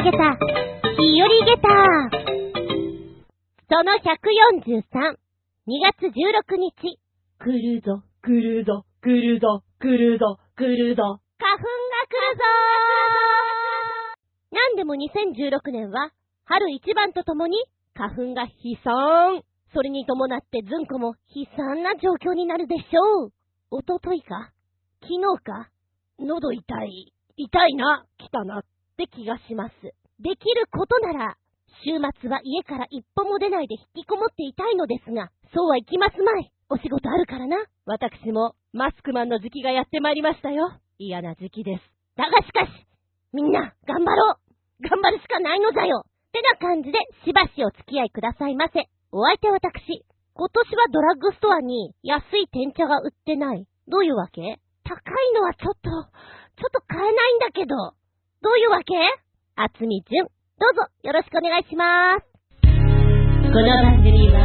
[0.00, 0.16] 投げた、
[0.96, 1.68] 日和ゲタ
[3.68, 4.80] その143、
[5.68, 6.98] 2月16日。
[7.38, 11.02] 来るぞ、来るぞ、来るぞ、来るぞ、来るぞ。
[11.38, 11.68] 花粉が
[12.08, 12.42] 来るぞ
[14.52, 16.12] なんでも2016年は、
[16.46, 17.58] 春一番とともに、
[17.94, 19.42] 花粉が飛散。
[19.74, 23.32] それに伴ってずんこも悲惨な状況になるでしょう。
[23.70, 24.50] おとといか
[25.02, 25.68] 昨日か
[26.18, 27.12] 喉痛い。
[27.36, 28.06] 痛いな。
[28.16, 28.60] 来たな。
[28.60, 28.62] っ
[29.00, 29.99] て気がします。
[30.20, 31.36] できることなら、
[31.82, 36.52] 週末は家から一歩も出ないで引きこもっていたいのですが、そうはいきますまい。
[36.68, 37.56] お仕事あるからな。
[37.86, 40.72] 私もマスクマンの時期がやってまいりましたよ。
[40.98, 41.82] 嫌な時期です。
[42.16, 42.86] だがしかし、
[43.32, 48.88] みんな、頑張ろう頑張るしかないのだよってな感じで、しばしお付き合いくださいませ。
[49.10, 53.66] お相手は私、今年はドラッグストアに安い天茶が売ってない。
[53.88, 54.60] どういうわけ？
[54.84, 57.74] 高いのはちょっと、ちょっと買えないんだけど。
[58.42, 58.94] どういうわけ？
[59.62, 60.24] あつみじゅん。
[60.24, 60.32] ど
[60.72, 62.24] うぞよろしくお願いします。
[62.64, 62.72] こ
[63.60, 64.40] の番組は、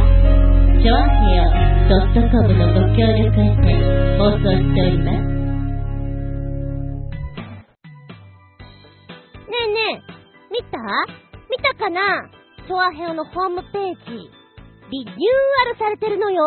[0.76, 1.48] ちょわへよ
[1.88, 3.72] .com のご協力へて
[4.20, 5.24] 放送しております。
[9.48, 10.04] ねえねえ、
[10.52, 10.84] 見た？
[11.48, 12.28] 見たかな？
[12.68, 14.28] チョアヘオのホームページ。
[14.90, 15.16] リニュー
[15.64, 16.44] アルされてるのよ。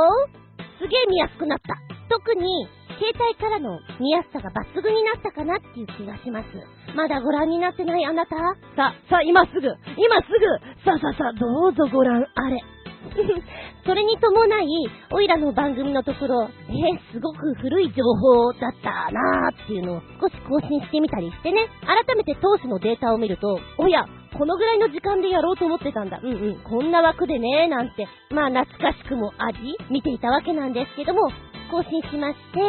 [0.78, 1.74] すげえ見やすくなった。
[2.08, 2.68] 特に、
[3.00, 6.48] 携帯からの見やすさが抜群になったかなっていう気がします。
[6.96, 8.36] まだご覧になってないあなた？
[8.76, 10.46] さ、さ、今すぐ今すぐ
[10.84, 12.60] さささ、どうぞご覧あれ。
[13.86, 14.68] それに伴い、
[15.12, 24.06] おいらの番組のところ、えー、すごく古い情報だったなーっていうのを少し更新してみたりしてね、改めて当初のデータを見ると、おや、
[24.38, 26.20] このぐらいの時間でやろうと思ってたんだ。
[26.22, 31.32] うんうん、こんな枠でね、なんて、まあ懐かしくもあり、見ていたわけなんですけども、
[31.70, 32.60] 更新しまして、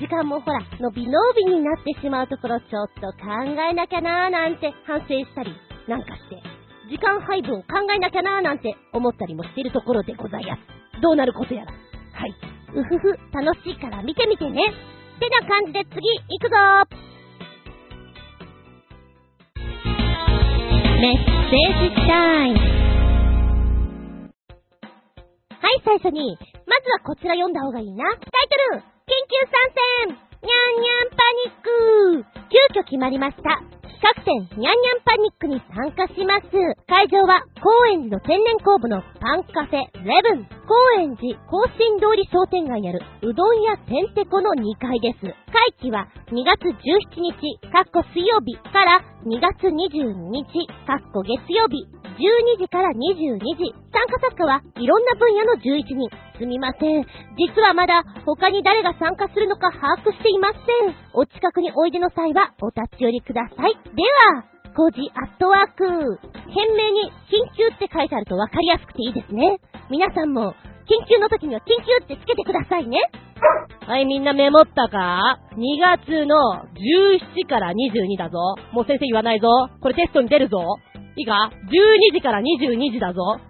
[0.00, 5.52] 時間もほら、伸び伸びになってしまうところちょっと考えなきゃなーなんて反省したり
[5.88, 6.40] なんかして、
[6.88, 10.60] 時間配分を考えなきゃなーなんて思ったりもしているところでございます。
[11.02, 11.72] どうなることやら。
[11.72, 12.34] はい。
[12.74, 14.62] うふふ、楽しいから見てみてね。
[15.16, 16.56] ってな感じで次、行くぞ
[21.00, 22.87] メッセージタイム。
[25.60, 28.04] はい、最初に、まずはこちら読んだ方がいいな。
[28.04, 28.18] タイ
[28.70, 33.58] トル、緊急参戦にゃんにゃんパニック急遽決まりました。
[33.98, 36.46] 企画展、にゃんにゃんパニックに参加します。
[36.86, 40.46] 会場は、高円寺の天然工部のパンカフェ、レブン。
[40.70, 45.26] 高円寺甲信通り商店街にある、うどん屋てんてこの2階です。
[45.26, 45.34] 会
[45.82, 51.82] 期は、2月17日、かっこ水曜日から2月22日、かっこ月曜日、
[52.18, 53.70] 12時から22時。
[53.94, 56.10] 参加作家はいろんな分野の11人。
[56.38, 57.06] すみません。
[57.38, 60.94] 実はまだ他に誰が参加するのか把握していません。
[61.14, 63.74] お近くにおいでの際はお立ち寄りください。
[63.94, 64.02] で
[64.34, 66.18] は、コジアットワーク。
[66.50, 69.58] 懸命に緊急って書いてあるとわかりやすくていいですね。
[69.90, 70.54] 皆さんも
[70.88, 72.98] 緊急の時には緊急ってつけてくださいね。
[73.86, 76.36] はい、みんなメモったか ?2 月の
[76.74, 78.38] 17から22だぞ。
[78.72, 79.48] もう先生言わないぞ。
[79.80, 80.58] これテストに出るぞ。
[81.18, 83.40] いいか ?12 時から22時だぞ。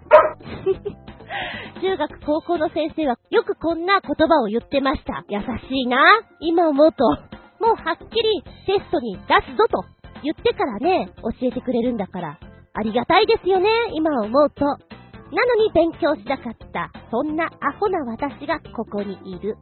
[1.81, 5.23] 中学高校の先生はよくこんな言葉を言ってました。
[5.29, 5.97] 優しいな。
[6.39, 9.85] 今思うと、もうはっきりテストに出すぞと
[10.23, 12.37] 言ってからね、教えてくれるんだから。
[12.73, 14.65] ありがたいですよね、今思うと。
[14.65, 16.91] なのに勉強しなかった。
[17.11, 19.57] そんなアホな私がここにいる。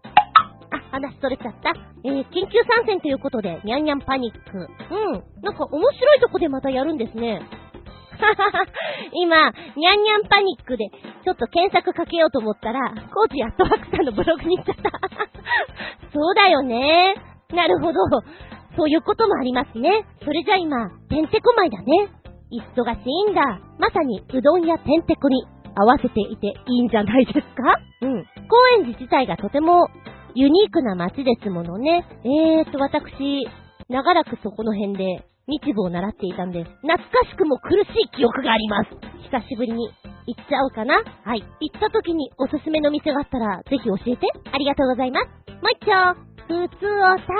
[0.71, 1.73] あ、話それちゃった。
[2.05, 4.57] えー、緊急参戦ということで、ニャンニャンパニック。
[4.57, 5.41] うん。
[5.41, 7.41] なんか面白いとこでまたやるんですね。
[9.13, 10.89] 今、ニャンニャンパニックで、
[11.23, 12.79] ちょっと検索かけようと思ったら、
[13.13, 14.91] コーチアットワークさんのブログに行っちゃった。
[16.13, 17.15] そうだよね。
[17.53, 17.99] なるほど。
[18.75, 20.05] そういうこともありますね。
[20.23, 22.09] それじゃあ今、てんてこまいだね。
[22.51, 23.59] 忙しいんだ。
[23.79, 25.43] まさに、うどんやてんてこに
[25.75, 27.75] 合わせていていいんじゃないですか？
[28.01, 28.25] うん。
[28.47, 29.87] 高円寺自体がとても
[30.33, 32.05] ユニークな街ですものね。
[32.23, 33.47] えーと、私、
[33.89, 38.91] 長らくそこの辺で日舞を習っていたんです、懐かしくも苦しい記憶があります。
[39.31, 39.87] 久しぶりに
[40.27, 40.99] 行っちゃおうかな。
[41.23, 41.39] はい。
[41.39, 44.27] 行った時におすすめの店があったら、ぜひ教えて。
[44.51, 45.27] ありがとうございます。
[45.63, 46.19] もう一丁、
[46.51, 47.31] 普通おさ、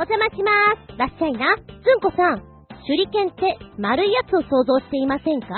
[0.00, 0.96] お邪魔しまーす。
[0.96, 1.52] らっしゃいな。
[1.56, 2.40] つんこさん、
[2.88, 5.48] 手裏剣って丸いやつを想像していませんか？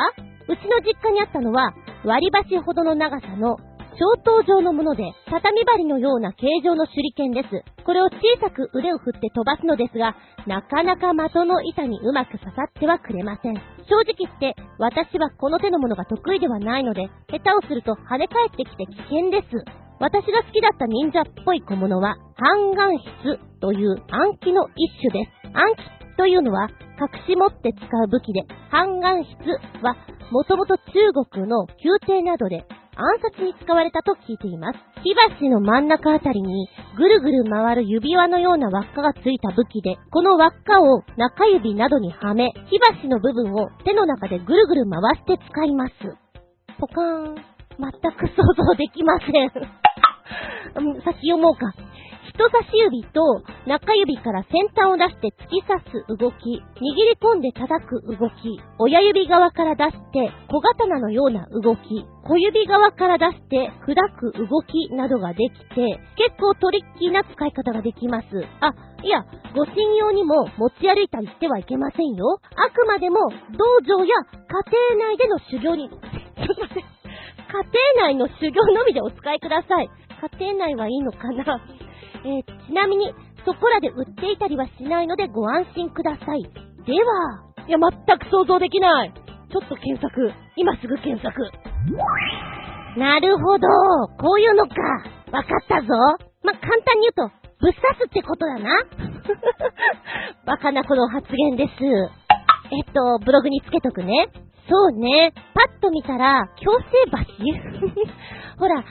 [0.51, 1.73] うちの実家にあったのは、
[2.05, 3.59] 割り箸ほどの長さの
[3.99, 7.49] 小刀状のもので、畳針のような形状の手裏剣です。
[7.85, 10.17] これを小さく腕を振って飛ばすのですが、
[10.47, 13.55] なかなか的の板にうまく刺さってはくれません。
[13.55, 19.65] 正直言って、私はこの手のものが得意ではないので、下手をすると跳ね返ってきて危険です。
[20.01, 25.49] 私が好きだった忍者っぽい小物は、半眼筆という暗記の一種です。
[25.53, 26.69] 暗記というのは、
[26.99, 29.53] 隠し持って使う武器で、半眼筆
[29.83, 29.97] は、
[30.31, 30.83] もともと中
[31.31, 34.79] 国の宮廷などで暗殺に使われたと聞いています。
[35.03, 45.95] 火箸の真ん中あたりにぐるぐる回る指輪のような輪っかがついた武器で、この輪っかを中指などにはめ、火箸の部分を手の中でぐるぐる回して使います。
[46.79, 47.53] ポカーン。
[47.79, 49.51] 全く想像できません。
[51.03, 51.73] 先読もうか。
[52.31, 68.27] 人差し指と中指から先端を出して突き刺す動き、握り込んで叩く動き、親指側から出して小刀のような動き、小指側から出して砕く動きなどができて、結構トリッキーな使い方ができます。
[68.61, 68.73] あ、
[69.03, 72.39] いや、ご信用にも持ち歩いたりしてはいけませんよ。
[72.55, 73.19] あくまでも
[73.59, 74.15] 道場や
[74.47, 77.03] 家庭内での修行に、 すいません。
[77.53, 77.61] 家
[77.99, 79.91] 庭内の修行のみでお使いください。
[80.39, 81.61] 家庭内はいいのかな
[82.25, 83.13] えー、ちなみに、
[83.45, 86.43] そこらで売っていたりはしないのでご安心ください。
[86.87, 89.13] では、いや、全く想像できない。
[89.51, 90.33] ちょっと検索。
[90.57, 91.35] 今すぐ検索。
[92.97, 93.69] なるほど。
[94.19, 94.75] こういうのか。
[95.33, 95.89] わかったぞ。
[96.43, 98.71] ま、簡単に言うと、ぶっ刺すってことだな。
[100.47, 101.73] バカなこの発言です。
[102.71, 104.29] えっと、ブログにつけとくね。
[104.69, 105.33] そうね。
[105.55, 107.29] パッと見たら、強制箸
[108.59, 108.83] ほら、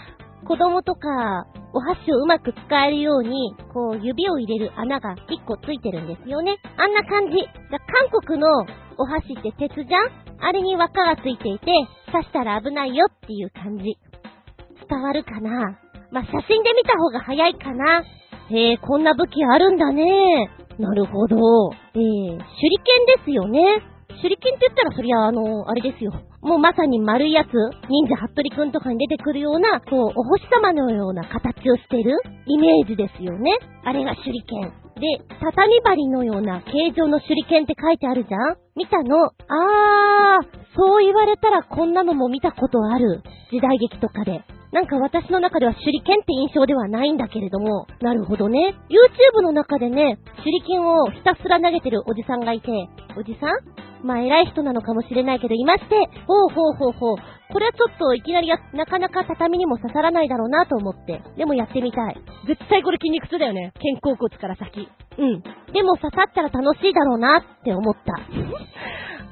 [0.47, 6.57] 子供とか、お箸をうまく使えるように、こう、指を入れる穴が1個ついてるんですよね。
[6.77, 7.37] あんな感じ。
[7.69, 8.47] 韓国の
[8.97, 10.09] お箸って鉄じゃん
[10.43, 11.65] あれに輪っかがついていて、
[12.11, 13.97] 刺したら危ないよっていう感じ。
[14.89, 15.77] 伝わるかな？
[16.11, 18.03] まあ、写真で見た方が早いかな？
[18.49, 20.49] へえ、こんな武器あるんだね。
[20.77, 21.37] なるほど。
[21.93, 22.43] えー、手裏剣で
[23.23, 23.61] すよね。
[24.21, 26.11] 手裏剣って言ったらそりゃあの、あれですよ。
[26.41, 27.47] もうまさに丸いやつ、
[27.87, 32.17] 忍者ハットリくんとかに出てくるような、こう、お星様のような形をしてる
[32.47, 33.51] イメージですよね。
[33.83, 34.73] あれが手裏剣。
[34.95, 35.07] で、
[35.39, 38.57] 畳針のような形状の手裏剣って書いてあるじゃん？
[38.75, 39.17] 見たの？
[39.25, 43.21] あー、そう言われたらこんなのも見たことある。
[43.51, 44.43] 時代劇とかで。
[44.71, 48.75] なんか私の中では手裏剣って印象ではないんだけれども、なるほどね。
[48.89, 52.69] YouTube の中でね、手裏剣をひたすら投げてるおじさんがいて、
[53.17, 53.90] おじさん？
[54.03, 55.95] まあ偉い人なのかもしれないけど、いまして、
[56.27, 57.15] ほうほうほうほう。
[57.51, 61.21] これはちょっといきなりや、なかなか畳にも刺さらないだろうなと思って。
[61.37, 62.17] でもやってみたい。
[62.47, 63.73] 絶対これ筋肉痛だよね。
[63.75, 64.87] 肩甲骨から先。
[65.17, 65.41] うん。
[65.73, 68.15] でも刺さったら楽しいだろうなって思った。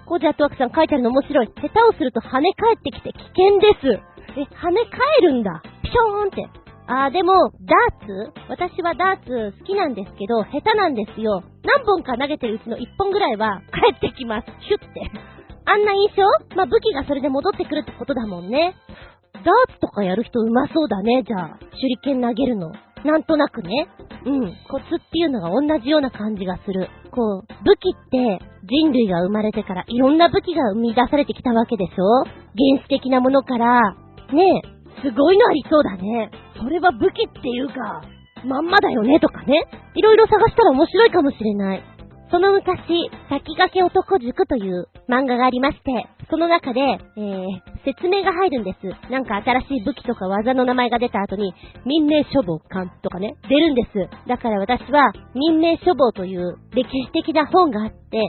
[0.06, 1.48] コージアットワークさん書いてあるの面白い。
[1.48, 3.88] 下手をすると跳ね返ってきて危険です。
[4.38, 5.62] え、跳ね返るんだ。
[5.83, 6.58] ピショーンって。
[6.89, 8.33] あーでも、ダーツ？
[8.50, 11.44] 私はダーツ好きなんですけど、下手なんですよ。
[11.62, 14.47] 何本か投げてるうちの1本ぐらいは帰ってきます。
[14.68, 15.06] シュッて。
[15.65, 16.24] あんな印象？
[16.56, 18.74] まあ、武器がそれで戻ってくるってことだもんね。
[19.33, 21.59] ダーツとかやる人うまそうだね、じゃあ。
[21.80, 22.71] 手裏剣投げるの。
[23.06, 23.88] なんとなくね。
[24.25, 24.42] うん。
[24.68, 26.89] コツっていうのが同じような感じがする。
[27.12, 32.25] こう、武器って人類が生まれてからいろんな武器が生み出されてきたわけでしょ？
[32.25, 33.95] 原始的なものから、
[34.33, 36.31] ねえ、すごいのありそうだね。
[36.57, 38.01] それは武器っていうか、
[38.46, 39.68] まんまだよねとかね。
[39.96, 41.84] いろいろ探したら面白いかもしれない。
[42.31, 47.48] その昔、先駆け男塾という漫画がありまして、その中で、えー、
[47.86, 49.12] 説明が入るんです。
[49.12, 51.54] なんか新しい武器とか技の名前が出た後に、
[51.86, 54.28] 民命処方官とかね、出るんです。
[54.28, 58.21] だから私は、民命処方という歴史的な本があって、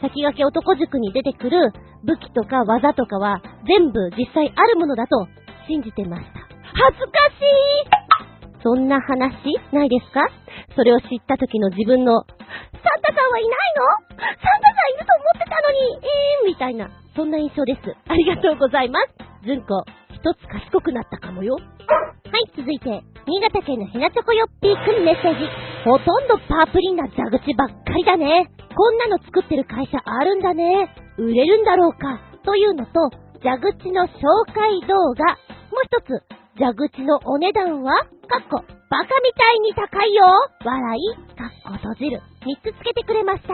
[0.00, 1.72] 先駆け男塾に出てくる
[2.04, 5.26] 武器とか技とかは全部実際あるものだと
[5.66, 6.40] 信じてました。
[6.72, 9.32] 恥ずかしいそんな話
[9.72, 10.26] ないですか？
[10.74, 14.18] それを知った時の自分の、サンタさんはいないの？
[14.18, 17.80] サンタさんいると思ってたのに、えー、みたいな、そんな印象です。
[18.08, 19.46] ありがとうございます。
[19.46, 21.54] ずんこ、一つ賢くなったかもよ。
[21.54, 25.46] はい、続いて、新潟県のヘナチョコヨッピーくんメッセージ。
[25.84, 28.50] ほとんどパープリンな蛇口ばっかりだね。
[28.74, 30.90] こんなの作ってる会社あるんだね。
[31.18, 32.18] 売れるんだろうか？
[32.44, 33.10] というのと、
[33.42, 34.10] 蛇口の紹
[34.52, 35.38] 介動画。
[35.76, 36.24] もう一つ、
[36.56, 37.92] 蛇口のお値段は
[38.32, 40.24] かっこ、バカみたいに高いよ
[40.64, 42.22] 笑い、かっこ閉じる。
[42.48, 43.48] 三つつけてくれました。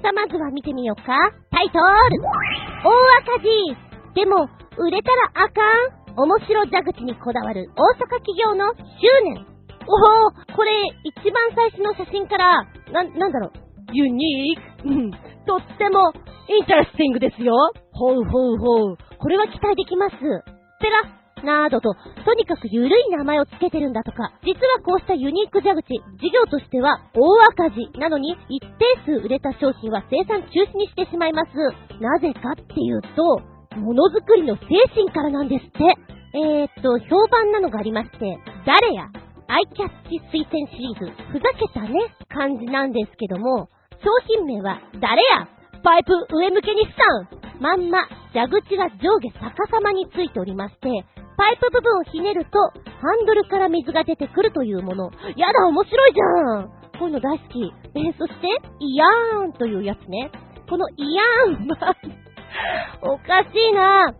[0.00, 1.12] さあ、まずは見てみようか。
[1.52, 2.96] タイトル大
[3.36, 3.76] 赤字
[4.16, 4.48] でも、
[4.78, 5.60] 売れたらあか
[6.16, 8.80] ん面白蛇口にこだわる大阪企業の執
[9.24, 9.44] 念。
[9.84, 10.72] おおこれ、
[11.04, 13.52] 一番最初の写真から、な、なんだろう。
[13.92, 14.88] ユニーク。
[14.88, 15.10] うん。
[15.44, 16.14] とっても、
[16.48, 17.52] インタラスティングですよ。
[17.92, 18.96] ほうほうほう。
[19.18, 20.16] これは期待できます。
[20.80, 21.94] ペラなどと、
[22.24, 28.68] とにかくゆるい名前をつけてるんだとか、実はこうしたユニーク蛇口、事業としては大赤字なのに一定
[29.04, 31.50] 数売れた商品は生産中止にしてしまいます。
[32.00, 34.62] なぜかっていうと、ものづくりの精
[34.94, 36.10] 神からなんですって。
[36.32, 39.10] えー、っと、評判なのがありまして、誰や
[39.48, 41.90] アイキャッチ推薦シリーズ、ふざけたね、
[42.28, 43.68] 感じなんですけども、
[43.98, 45.48] 商品名は、誰や
[45.82, 50.88] パイプ上向けにしたんまんま、蛇口が上下逆さまについておりまして、
[51.40, 55.10] パイプ部分をひねると、ハンドルから水が出てくるというもの。
[55.36, 56.68] やだ、面白いじゃん
[56.98, 57.72] こういうの大好き。
[57.96, 58.46] えそして、
[58.78, 60.30] イヤーンというやつね。
[60.68, 61.96] このイヤーンは
[63.00, 64.12] おかしいな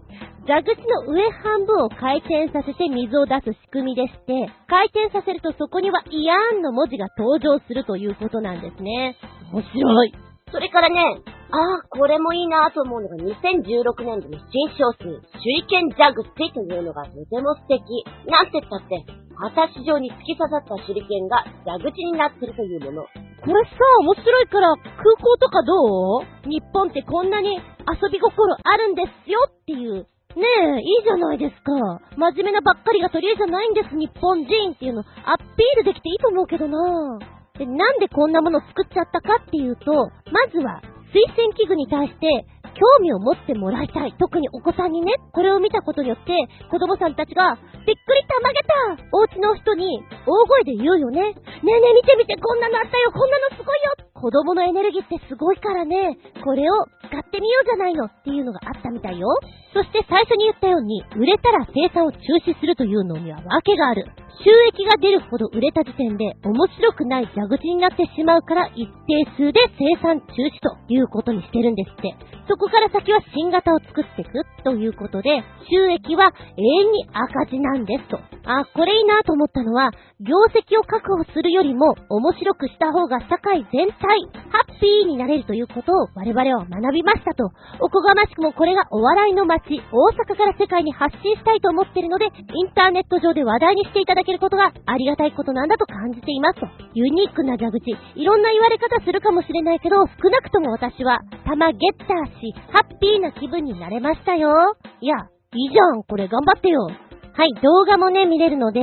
[0.46, 9.18] 蛇口の上半分を回転させて水を出す仕組みでして、回転させるとそこにはイヤーンの文字が登場するということなんですね。
[9.52, 10.14] 面白い。
[10.50, 11.20] それからね、
[11.52, 17.82] ああ、これもいいなと思うのが2016年度の新商品、手裏剣蛇口というのがとても素敵。
[18.30, 19.02] なんて言ったって、
[19.34, 23.02] 私上に突き刺さった手裏剣が蛇口になってるというもの。
[23.02, 26.48] これさ、面白いから空港とかどう？
[26.48, 30.06] 日本ってこんなに遊び心あるんですよっていう。
[30.36, 31.72] ねえ、いいじゃないですか。
[32.16, 37.18] 真面目なばっかりが取り柄じゃないんです、日本人っていうの、アピールできていいと思うけどな
[37.58, 40.80] で、なんでこんなもの作っちゃったかっていうと、まずは、
[41.12, 44.14] 推薦器具に対して興味を持ってもらいたい。
[44.18, 46.32] 特にお子さんにね、これを見たことによって、
[46.70, 48.58] 子供さんたちが、びっくりたまげ
[48.98, 51.20] たお家の人に大声で言うよね。
[51.20, 59.26] ねえねえ見て見て、こんなのあったよ、こんなのすごいよ子供のエネルギーってすごいからね、これを使ってみようじゃないのっていうのがあったみたいよ。
[59.72, 64.04] そして最初に言ったように、売れたら生産を中止するというのには訳がある。
[64.44, 72.16] 収益が出るほど売れた時点で面白くない蛇口になってしまうから一定数で生産中止ということにしてるんですって。
[72.48, 78.18] そこから先は新型を作っていくということで、収益は永遠に赤字なんですと。
[78.44, 87.46] あ、これいいなと思ったのは、業績を確保するよりも面白くした方が社会全体、はいハッピーになれるということを我々は学びましたと。
[87.78, 96.66] おこがましくもこれがお笑いの街、大阪から世界に発信したいと思っているので、インターネット上で話題にしていただけることがありがたいことなんだと感じていますと。
[96.92, 104.74] ユニークな蛇口、いろんな言われ方するかもしれないけど、少なくとも私は、玉ゲッターし、ハッピーな気分になれましたよ。
[105.00, 105.14] いや、
[105.54, 106.82] いいじゃん、これ頑張ってよ。
[106.82, 108.80] はい、動画もね、見れるので、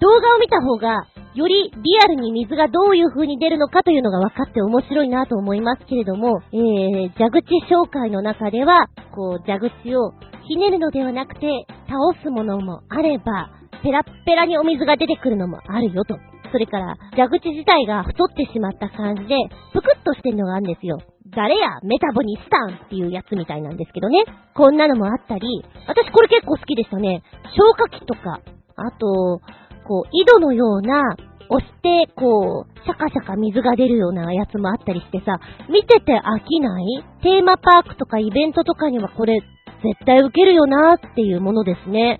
[0.00, 10.12] 動画を見た方が、よりリアルに水がどういう風に出るのかというのが分かって面白いなと思いますけれども、えー、蛇口紹介の中では、こう、蛇口を
[10.46, 13.50] ひねるのではなくて、倒すものもあれば、
[13.82, 16.16] ペラッペラにお水が出てくるのもあるよと。
[16.52, 19.34] それから、蛇口自体が太ってしまった感じで、
[19.72, 20.98] ぷくっとしてるのがあるんですよ。
[21.34, 24.22] 誰やメタボにスタンっていうやつみたいなんですけどね。
[24.54, 27.22] こんなのもあったり、私これ結構好きでしたね。
[27.56, 28.40] 消火器とか、
[28.76, 29.40] あと、
[29.86, 31.16] こう、井戸のような、
[31.50, 35.38] 押して、こう、シャカシャカ水が出るようなやつもあったりしてさ、
[35.68, 37.04] 見てて飽きない？
[37.22, 39.40] テーマパークとかイベントとかにはこれ、
[39.82, 42.18] 絶対受けるよなっていうものですね。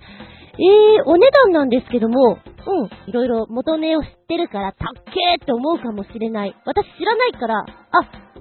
[0.53, 6.55] えー、お値段なんですけども、うん、いろいろ元値を知ってるから、たっけーって思うかもしれない。
[6.63, 7.65] 私知らないから、あ、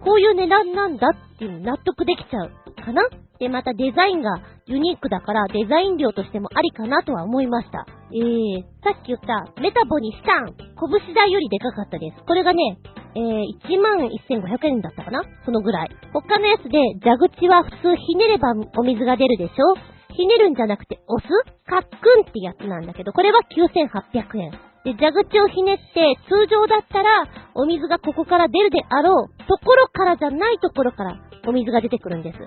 [0.04, 2.50] こういう値段なんだっていう納得できちゃう。
[2.84, 3.02] かな
[3.38, 7.86] で、またデザインがユニークだからデザイン料としてもありかなとは思いました。
[8.12, 12.22] えー、さっき言ったメタボにスタン、拳台よりでかかったです。
[12.24, 12.78] これがね、
[13.16, 15.22] えー、11,500円だったかな？
[15.44, 15.90] そのぐらい。
[16.12, 19.74] 他のやつで蛇口は普通ひねればお水が出るでしょ？
[20.14, 21.30] ひねるんじゃなくて押す？
[21.66, 21.88] カック
[22.24, 24.50] ンってやつなんだけど、これは9800円。
[24.84, 32.38] で、蛇口をひねって、通常だったら、お水がここから出るであろう、ところからじゃないところから、お水が出てくるんです。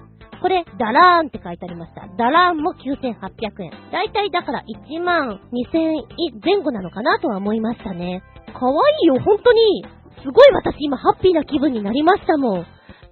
[0.42, 2.08] これ、ダラーンって書いてありました。
[2.18, 3.72] ダラーンも9800円。
[3.92, 6.04] だいたいだから1万2000円
[6.44, 8.22] 前後なのかなとは思いましたね。
[8.54, 9.86] かわいいよ、本当に。
[10.22, 12.66] すごい私今ハッピーな気分になりましたもん。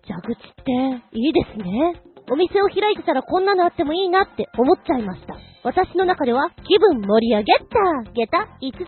[0.08, 0.72] 蛇口って
[1.18, 2.01] いいですね。
[2.32, 5.36] お店を開いてたらこんなのあってもいいなって思っちゃいました。
[5.63, 8.86] 私の中では気分盛り上げたゲタ5つ。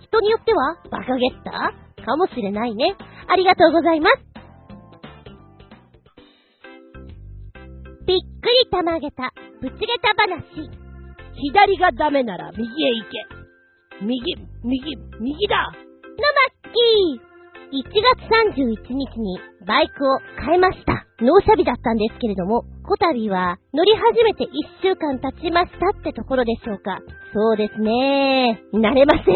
[0.00, 2.96] 人によってはバカゲッターかもしれないね。
[3.28, 4.27] ありがとうございます。
[8.08, 10.40] びっくりたまげた、ぶちげた話。
[11.36, 14.02] 左がダメなら右へ行け。
[14.02, 14.34] 右、
[14.64, 15.56] 右、右だ。
[15.60, 17.28] のまっきー。
[17.68, 18.24] 1月
[18.88, 21.04] 31日にバイクを変えました。
[21.20, 24.48] 納車日だったんですけれども、こたびは乗り始めて1
[24.80, 27.00] 週間経ちましたってところでしょうか。
[27.34, 28.64] そうですね。
[28.72, 29.34] 慣れません。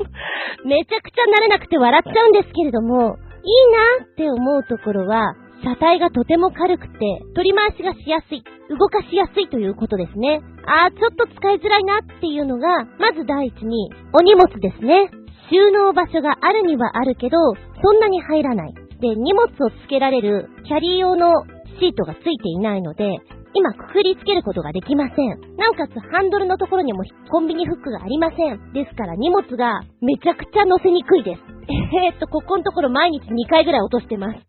[0.64, 10.40] めちゃくちゃ慣れなくて笑っちゃうんですけれども、いいなって思うところは、車体がとても軽くて、取り回しがしやすい、動かしやすいということですね。
[10.66, 15.10] あー、ちょっと使いづらいなっていうのが、まず第一に、お荷物ですね。
[15.50, 17.38] 収納場所があるにはあるけど、
[17.82, 18.74] そんなに入らない。
[19.00, 21.44] で、荷物をつけられるキャリー用の
[21.80, 23.18] シートがついていないので、
[23.54, 25.28] 今くくりつけることができません。
[25.56, 28.72] なおかつハンドルのところにもコンビニフックがありません。
[28.72, 31.40] ですから荷物がめちゃくちゃ乗せにくいです。
[31.68, 34.47] えー、っと、ここのところ毎日2回ぐらい落としてます。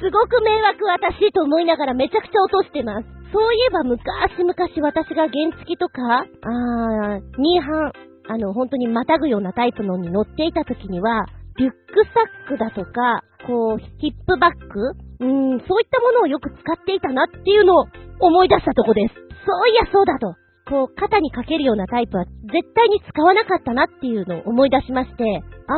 [0.00, 3.06] すごく迷惑私と思いながらめちゃくちゃ落としてます。
[3.32, 4.54] そういえば昔々
[4.86, 7.92] 私が原付とか、あー、ニーハン、
[8.28, 11.26] あの、本当にまたぐようなタイプのに乗っていた時には、
[11.56, 11.76] リュック
[12.14, 17.86] サックだとか、こう、ヒップバッグうん、そういったものをよく使っていたなっていうのを
[18.20, 19.14] 思い出したとこです。
[19.14, 19.20] そ
[19.66, 20.34] ういやそうだと。
[20.66, 25.24] こう、肩にかけるようなタイプは絶対に使わなかったなっていうのを思い出しまして、
[25.68, 25.72] あ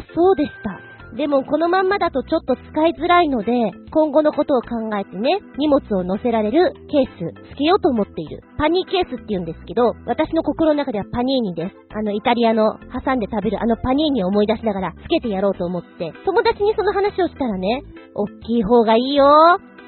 [0.00, 0.89] ー、そうでした。
[1.16, 3.52] でもこのまんまだとちょっと使いづらいので、
[3.90, 8.42] 今後のことを考えてね、荷物を載せられるケース、つけようと思っている。
[8.58, 11.74] パニーケースって言うんですけど、私の心の中ではパニーニです。
[11.94, 17.82] あの、イタリアの挟んで食べるあのパニーニを思い出しながらつけてやろうと思って、友達にその話をしたらね、
[18.14, 19.26] おっきい方がいいよ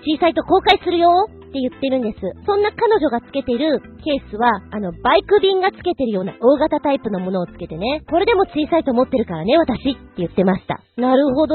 [0.02, 2.18] 小さいと後悔するよって言ってるんです。
[2.47, 10.80] そんな彼女がつけてるケースは、あの、バイク便がつけてるような大型タイプのものをつけてね、これでも小さいと思ってるからね、私って言ってました。
[10.97, 11.54] なるほど。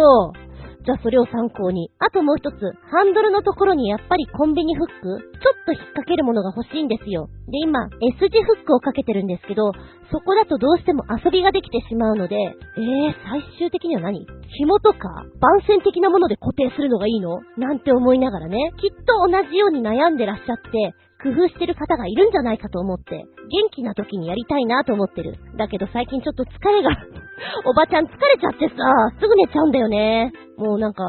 [0.88, 1.92] じゃあそれを参考に。
[2.00, 2.56] あともう一つ、
[2.88, 7.28] ハンドルのところにやっぱりコンビニフックちょっと引っ掛けるものが欲しいんですよ。
[7.52, 9.74] で、今、S 字フックをかけてるんですけど、
[10.10, 14.26] そこだとどうしても遊びができてしまうので、えー、最終的には何？
[14.58, 17.42] 紐とか番線的なもので固定するのがいいの？
[17.58, 23.26] なんて思いながらね、きっと同じように悩んでらっしゃって、工夫してる方がいるんじゃないかと思って、元
[23.72, 25.38] 気な時にやりたいなと思ってる。
[25.58, 26.92] だけど最近ちょっと疲れが
[27.66, 28.76] おばちゃん疲れちゃってさ、
[29.20, 30.32] すぐ寝ちゃうんだよね。
[30.58, 31.04] もうなんか、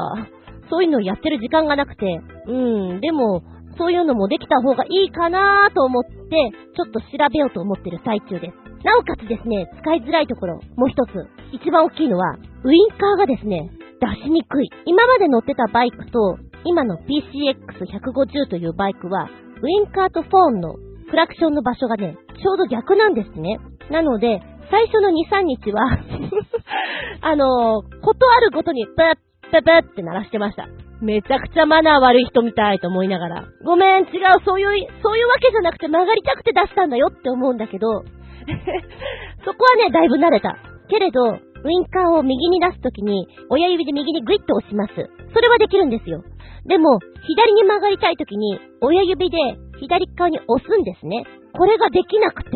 [0.69, 3.41] そういうのやってる時間がなくて、うん、でも、
[3.77, 8.69] そういうのもできた方がいいかなと思って、ちょっと調べようと思ってる最中です。
[8.83, 11.11] なおかつですね、使いづらいところ、もう一つ、
[11.51, 14.69] 一番大きいのは、ウインカーがですね、出しにくい。
[14.85, 19.29] 今まで乗ってたバイクと、今の PCX150 というバイクは、
[19.61, 20.75] ウインカーとフォーンの
[21.09, 23.59] クラクションの場所がね、ちょうど逆なんですね。
[23.89, 25.81] なので、最初の2、3日は
[27.21, 29.15] あのー、ことあるごとに、プッ、
[29.51, 30.67] プップッって鳴らしてました。
[31.01, 33.45] めちゃくちゃマナー悪い人みたいと思いながら。
[33.63, 34.09] ごめん、違う、
[34.45, 38.03] そういう、そういうわけじゃなくて曲がりたくて出したんだよって思うんだけど、
[39.45, 40.57] そこはね、だいぶ慣れた。
[40.89, 41.21] けれど、
[41.63, 44.93] ウインカーを右に出すときに、親指で右にグイッと押します。
[44.93, 46.23] それはできるんですよ。
[46.65, 49.37] でも、左に曲がりたいときに、親指で
[49.79, 51.25] 左側に押すんですね。
[51.53, 52.49] これができなくて、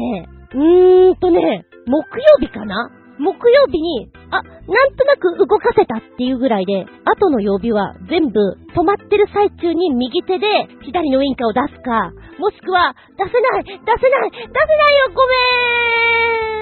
[0.55, 2.91] うーんとね、木曜日かな？
[3.19, 8.39] 木曜日に、あ、なんとなく動かせたっていうぐらいで、後の曜日は全部
[8.75, 10.47] 止まってる最中に右手で
[10.81, 15.35] 左のウインカーを出すか、もしくは、出せない出せない出せないよごめ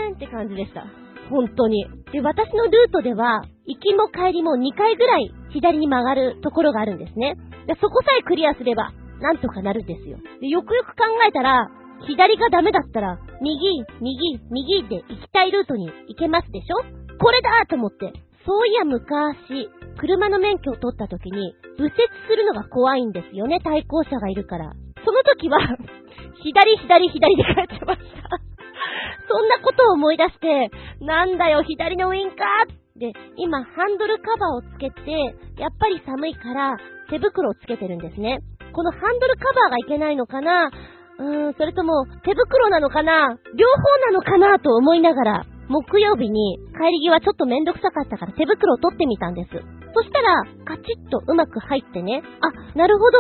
[0.10, 0.86] ーんって感じでした。
[1.32, 1.86] 本当に。
[2.12, 7.36] で、私のルートでは、行きも帰りも2回ぐらい左に曲がるところがあるんですね。
[7.68, 8.92] で、そこさえクリアすれば、
[9.22, 10.18] なんとかなるんですよ。
[10.42, 11.70] で、よくよく考えたら、
[12.08, 16.78] 左がダメだったら、右、右、右で行きたいルートに行けますでしょ？
[17.18, 18.12] これだと思って。
[18.46, 21.94] そういや昔、車の免許を取った時に、右折
[22.28, 24.72] するのが怖いんですよね、対向車がいるから。
[25.06, 25.60] その時は
[26.42, 28.51] 左、左、左で帰ってました
[29.28, 35.12] そんなことを思い出して、なんだよ、左のウインカーで、今、ハンドルカバーをつけて、
[35.58, 36.78] やっぱり寒いから、
[37.10, 38.40] 手袋をつけてるんですね。
[38.74, 40.72] このハンドルカバーがいけないのかな？
[41.20, 43.38] うーん、それとも、手袋なのかな？
[43.56, 49.50] 両方なのかなと思いながら、木曜日に帰り際ちょっとめんどくさかったから手袋を取ってみたんです。
[49.94, 53.20] そしたら、カチッとうまく入ってね、あ、なるほど、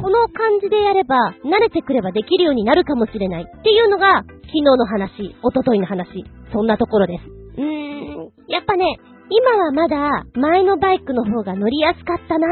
[0.00, 7.24] この感じでやれば、慣れてくればできるようになるかもしれないっていうのが、昨日の話、おとといの話、そんなところです。
[7.58, 12.46] うーん、やっぱね、今はまだ前のバイクの方が乗りやすかったな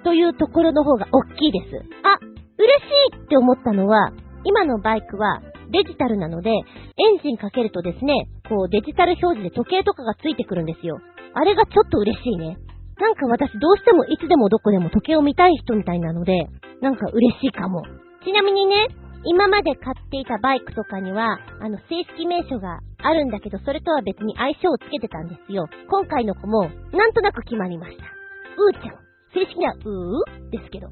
[0.00, 1.66] ーというところの方が大きいです。
[2.04, 2.18] あ、
[2.56, 4.12] 嬉しいって思ったのは、
[4.44, 11.00] 今のバイクはデジタルなので、エンジンかけるとですね、こうデジタル表示で時計とかがついてくるんですよ。
[11.34, 12.58] あれがちょっと嬉しいね。
[13.02, 16.46] なんか私どうしてもいつでもどこでも時計を見たい人みたいなので、
[16.80, 17.82] なんか嬉しいかも。
[18.24, 18.86] ちなみにね、
[19.24, 25.66] 今まで買っていたバイクとかには、あの、正式名称があるんだけど、それとは別に相性をつけてたんですよ。
[25.90, 28.04] 今回の子も、なんとなく決まりました。
[28.04, 28.98] うーちゃん。
[29.34, 30.86] 正式には、うーですけど。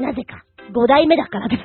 [0.00, 1.62] なぜか、5代目だからです。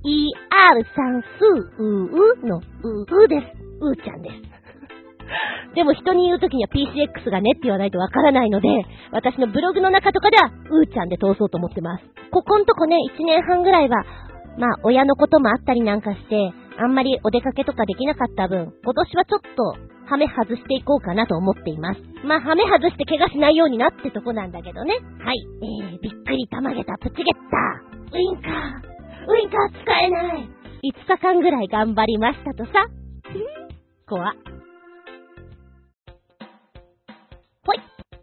[0.00, 1.44] ER 算数、
[1.78, 3.46] うーの、うーです。
[3.80, 4.55] うーちゃんです。
[5.74, 8.68] でも人に言うときには PCX がねって言わないとわからないので、
[9.12, 12.04] 私のブログの中とかでは、うーちゃんで通そうと思ってます。
[12.30, 14.04] ここんとこね、1年半ぐらいは、
[14.58, 22.00] まあ、親のこともあったりなんかして、あんまりお出かけとかできなかった分、今年はちょっと、ハメ外していこうかなと思っています。
[22.24, 24.94] まあ、ハメ外して怪我しないようになってとこなんだけどね。
[25.18, 25.46] はい。
[25.62, 28.14] えー、びっくりたまげたプチゲッター。
[28.14, 28.52] ウインカー。
[29.28, 30.48] ウインカー使えない。
[30.84, 32.86] 5日間ぐらい頑張りましたとさ。
[34.08, 34.32] 怖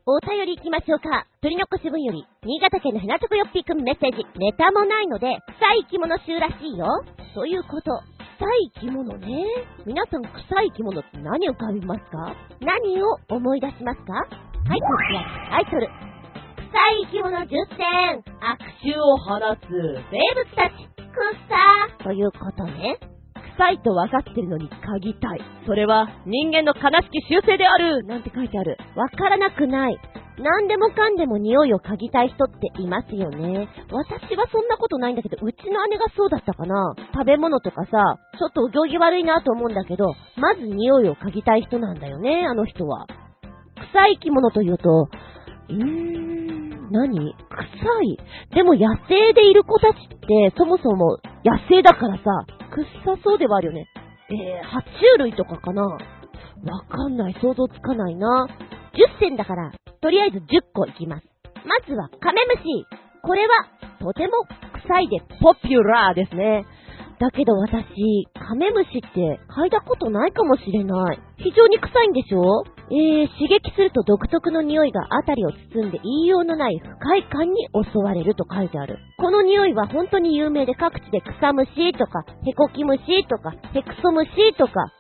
[0.06, 1.28] お便り行きましょうか。
[1.39, 4.20] 鳥のこしぶんより、新潟県のヘナチョコヨッピーくんメッセージ。
[4.36, 6.88] ネタもないので、臭い生き物集らしいよ。
[7.34, 8.04] ということ。
[8.36, 9.46] 臭い生き物ね。
[9.86, 12.36] 皆さん臭い生き物って何浮かびますか？
[12.60, 14.12] 何を思い出しますか？
[14.12, 15.24] はい、こちら、
[15.56, 15.88] タイトル。
[15.88, 15.94] 臭
[17.00, 19.72] い生き物10選悪臭を放つ。
[20.12, 23.00] 生物たち臭ということね。
[23.58, 25.42] 臭いと分かってるのに嗅ぎたい。
[25.66, 28.78] それは人間の悲しき習性であるなんて書いてある。
[28.96, 29.98] わからなくない。
[30.39, 33.70] 何でもかんでも匂いを嗅ぎたい人っていますよね。
[33.92, 36.96] 私はそんなことないんだけど、うちの姉がそうだったかな。
[37.13, 43.06] 食べ物とかさ、ちょっとお行儀悪いなと思うんだけど、まず匂いを嗅ぎたい人なんだよね、あの人は。
[43.94, 45.08] 臭い生き物というと、
[45.70, 47.15] うーん、何？
[47.15, 48.17] 臭い。
[48.54, 52.24] でも野生でいる子たちって、そもそも野生だからさ、
[53.06, 53.88] 臭そうではあるよね。
[54.30, 55.84] えー、爬虫類とかかな？
[55.84, 56.00] わ
[56.88, 58.48] かんない、想像つかないな。
[58.93, 60.41] 10選だから、とりあえず10
[60.74, 61.28] 個いきます。
[61.65, 62.63] まずはカメムシ。
[63.22, 63.67] これは、
[64.00, 64.46] とても
[64.88, 66.65] 臭いでポピュラーですね。
[67.24, 71.20] だけど私、カメムシって嗅いだことないかもしれない。
[71.38, 72.66] 非常に臭いんでしょ？
[72.92, 78.98] えー、刺激すると独特の匂いが辺りを包んで言いようのない不快感に襲われると書いてある。
[79.18, 84.92] この匂いは本当に有名で各地で草むしとか、ヘコキムシとか、ヘクソムシとか、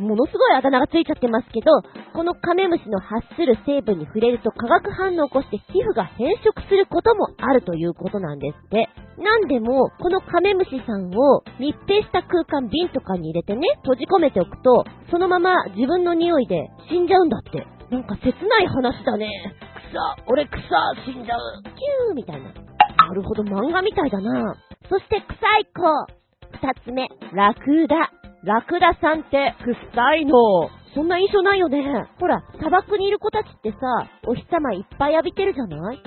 [0.00, 1.82] ものすごいあだ名がついちゃってますけど、
[2.12, 8.88] このカメムシの発する成分に触れると化学反応を起こして皮膚が変色することもあるということなんですって。
[9.18, 17.66] なんでも、このカメムシさんを密閉した空間瓶とかに入れてね、閉じ込めておくと、そのまま自分の匂いで死んじゃうんだって。
[17.90, 19.28] なんか切ない話だね。
[19.90, 20.58] 草、俺草、
[21.04, 21.62] 死んじゃう。
[21.64, 22.52] キューみたいな。
[22.52, 24.54] なるほど、漫画みたいだな。
[24.88, 26.18] そして臭い子。
[26.52, 28.27] 二つ目、ラクダ。
[28.48, 29.54] ラクダさんって
[29.92, 30.32] 臭いの。
[30.94, 31.84] そんな印象ないよね。
[32.18, 33.76] ほら、砂漠にいる子たちってさ、
[34.26, 36.00] お日様いっぱい浴びてるじゃない？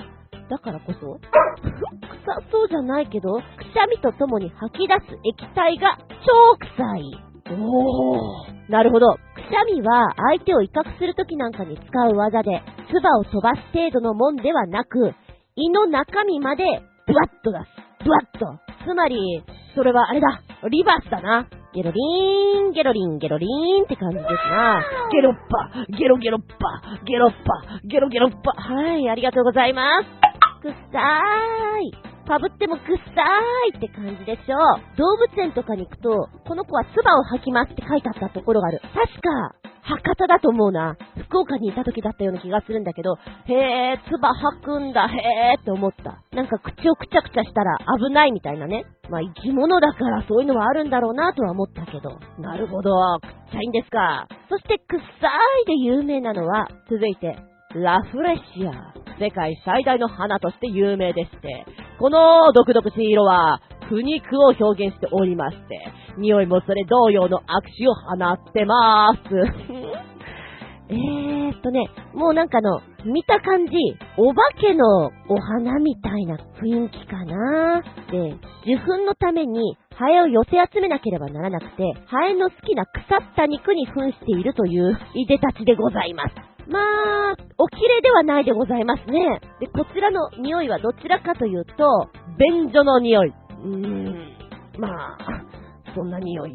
[0.50, 7.14] だからこそ臭そうじゃないけど、くしゃみとともに吐き出す液体が超臭い。
[7.54, 8.70] おー。
[8.72, 9.14] なるほど。
[9.14, 15.14] くしゃみは相手を威嚇するときなんかに使う技で、唾を飛ばす程度のもんではなく、
[15.54, 16.64] 胃の中身まで
[17.06, 18.04] ブワッと出す。
[18.04, 18.58] ブワッと。
[18.84, 19.44] つまり、
[19.76, 20.42] それはあれだ。
[20.68, 21.46] リバースだな。
[21.74, 24.84] ゲロリーン、ゲロリン、ゲロリーンって感じですな。
[25.10, 28.52] ゲロッパ、ゲロゲロッパ、ゲロッパ、ゲロゲロッパ。
[28.52, 30.60] はい、ありがとうございます。
[30.60, 31.92] くっさーい。
[32.28, 34.56] かぶってもくっさーいって感じでしょ。
[34.96, 38.80] 動物園とかに行くと、この子は唾を吐きますって書いてあったところがある。
[38.92, 40.96] 確か、博多だと思うな。
[41.28, 43.16] 福岡にいた時だったような気がするんだけど、
[43.46, 46.22] へー、唾吐くんだ、へーって思った。
[46.34, 48.84] なんか口をくちゃくちゃしたら危ないみたいなね。
[49.10, 52.18] まあ生き物だからそういうのはあるんだろうなとは思ったけど。
[52.38, 52.90] なるほど、
[53.20, 54.26] くっちゃいんですか。
[54.48, 57.36] そしてくっさーいで有名なのは、続いて、
[57.74, 58.92] ラフレシア。
[59.18, 61.64] 世界最大の花として有名でして、
[61.98, 63.60] この毒々しい色は、
[63.92, 65.78] 苦肉を表現しておりまして、
[66.16, 67.42] 匂いもそれ同様の握
[67.76, 69.20] 手を放ってます。
[70.88, 73.72] えーっとね、もうなんかの、見た感じ、
[74.16, 77.82] お化けのお花みたいな雰囲気かな。
[78.10, 86.34] で、受粉のために、ハエを寄せ集めなければならなくて、ハエの好きな腐った肉に扮しているといういでたちでございます。
[86.68, 89.40] まあ、お綺麗ではないでございますね。
[89.60, 93.32] で、こちらの匂いはどちらかというと、便所の匂い。
[93.62, 94.32] うーん、
[94.78, 95.44] まあ、
[95.94, 96.54] そんな匂い、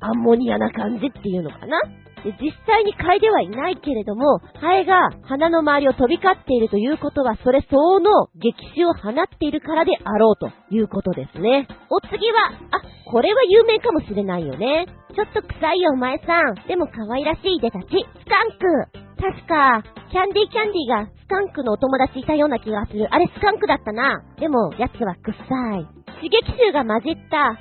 [0.00, 1.80] アンモニアな感じっていうのかな。
[2.24, 11.66] で実際に嗅いではいないけれども、ハエが鼻の周りを飛び交っているということは、それ相応の激臭を放っているからであろうということですね。
[11.90, 14.86] お次は、あ、これは有名かもしれないよね。
[15.14, 16.54] ちょっと臭いよお前さん。
[16.66, 17.86] でも可愛らしい出たち。
[17.86, 19.02] スカンク。
[19.22, 23.06] 確か、キャンディキャンディがスカンクのお友達いたような気がする。
[23.10, 24.22] あれスカンクだったな。
[24.38, 25.32] でも、奴は臭
[25.76, 25.86] い。
[26.16, 27.54] 刺激臭が混じった、へ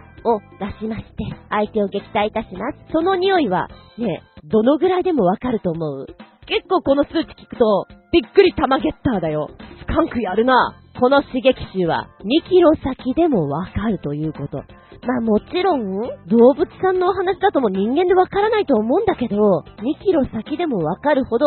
[0.00, 1.08] っを出しまして、
[1.50, 2.78] 相手を撃退いたします。
[2.92, 6.06] その匂いは、ね、どのぐらいでもわかると思う
[6.46, 9.50] 結構この数値聞くと、びっくり玉ゲッターだよ。
[9.80, 10.76] スカンクやるな。
[10.98, 14.58] この刺激臭は2キロ先でもわかるということ。
[15.06, 21.46] まあもちろん、動物さんのお話だとも人間でわからないと思うんだけど、2キロ先でもわかるほど、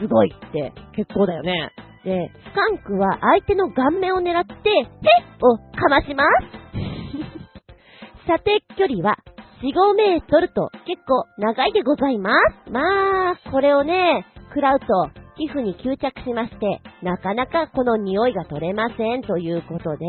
[0.00, 1.72] すごいって結構だよね。
[2.04, 4.84] で、スカンクは相手の顔面を狙って、へ
[5.42, 6.24] をかましま
[7.34, 7.37] す。
[8.28, 9.16] 射程距離は
[9.64, 12.30] 4、5メートルと結構長いでございま
[12.66, 12.70] す。
[12.70, 14.86] まあ、これをね、食らうと
[15.38, 20.06] 皮膚に吸着しまして、なかなかこの匂いが取れませんということで、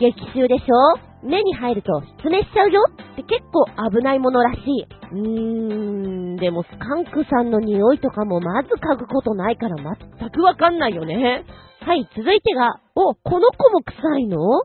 [0.00, 0.98] 激臭でしょ？
[1.22, 4.86] 目に入ると失明しちゃうよって結構危ないものらしい。
[5.12, 11.44] うーん、でもスカンクさんの匂いとかもまず嗅ぐことないから全くわかんないよね。
[11.86, 14.38] はい、続いてが、お、この子も臭いの？
[14.38, 14.64] コ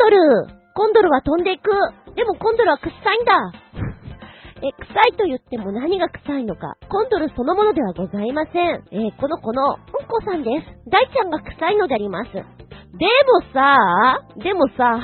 [0.00, 0.18] ドル
[0.74, 1.70] コンドルは飛んでいく
[2.14, 3.52] でもコンドルは臭いんだ
[4.62, 6.74] え、臭いと言っても何が臭いのか。
[6.88, 8.84] コンドルそのものではございません。
[8.92, 10.88] えーこの子の、うんこさんです。
[10.88, 12.32] 大ちゃんが臭いのであります。
[12.32, 12.44] でも
[13.52, 15.00] さ、でもさ、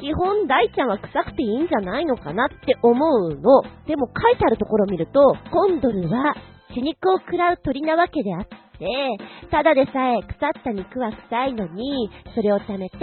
[0.00, 2.94] 基本大ちゃんは臭くていいんじゃないのかなって思
[3.26, 3.62] うの。
[3.86, 6.34] でも書いてあるところを見ると、コンドルは
[6.74, 8.56] 死肉を食らう鳥なわけであって、
[9.50, 12.98] ただでさえ腐った肉は臭いのに、それを貯めて、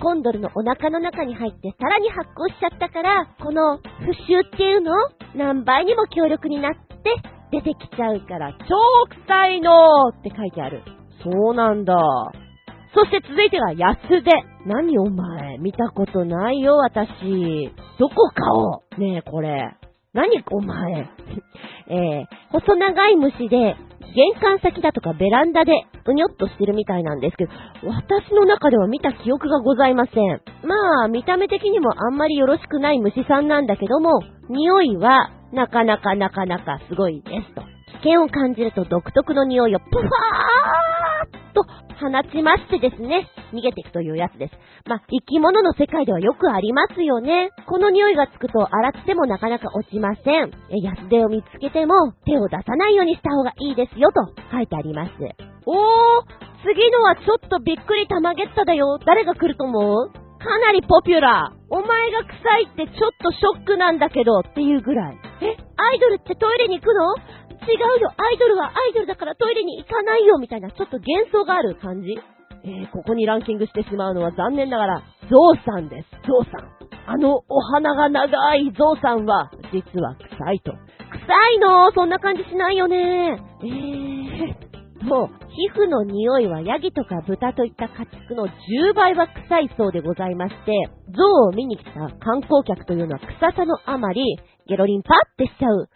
[0.00, 3.82] コンドルのお腹の中に入ってさらに発酵しちゃったから、この腐
[4.26, 4.92] 臭っていうの
[5.36, 6.88] 何倍にも強力になって
[7.52, 8.76] 出てきちゃうから、超
[9.26, 10.82] 臭いのって書いてある。
[11.22, 11.94] そうなんだ。
[12.94, 14.22] そして続いては安手。
[14.66, 17.70] 何お前、見たことないよ、私。
[17.98, 18.82] どこかを。
[18.98, 19.76] ねえ、これ。
[20.12, 21.08] 何お前。
[21.88, 23.76] えー、細長い虫で、
[24.14, 25.72] 玄関先だとかベランダで
[26.06, 27.52] うにょっとしてるみたいなんですけど、
[27.84, 30.40] 私の中では見た記憶がございません。
[30.66, 37.62] まあ、見た目的にもあんまりよろしくない虫さんなんだけども、匂いはなかなかなかなかすごいですと。
[38.02, 41.62] 危険を感じると独特の匂いをプファーッと
[42.00, 44.54] 放ちましてですね、逃げていくというやつです。
[44.88, 47.50] まあ、生き物の世界ではよくありますよね。
[47.66, 50.50] この匂いがつくと洗ってもなかなか落ちません。
[50.72, 55.10] え安手を見つけても手を出さないようにした方がいいですよと書いてあります。
[55.66, 55.76] おー、
[56.64, 58.98] 次のはちょっとびっくりたまげっただよ。
[59.04, 60.10] 誰が来ると思う？
[60.40, 61.56] かなりポピュラー。
[61.68, 65.18] お前が臭いってちょっとショックなんだけどっていうぐらい。
[65.42, 67.14] え、アイドルってトイレに行くの？
[67.66, 72.18] 違うよ、アイドルはアイドルだからトイレに行かないよみたいなちょっと幻想がある感じ
[72.62, 76.08] えー、ここにランキングしてしまうのは残念ながら、ゾウさんです。
[76.26, 76.80] ゾウさん。
[77.06, 80.72] あのお花が長いゾウさんは、実は臭いと。
[80.72, 80.78] 臭
[81.56, 90.72] いのそんな感じしないよねえー、もう、皮膚の匂いはヤギとか豚といった家畜の10倍は臭いそうでございまして、
[91.16, 94.22] ゾウを見に来た観光客というのは臭さのあまり、
[94.68, 95.88] ゲロリンパってしちゃう、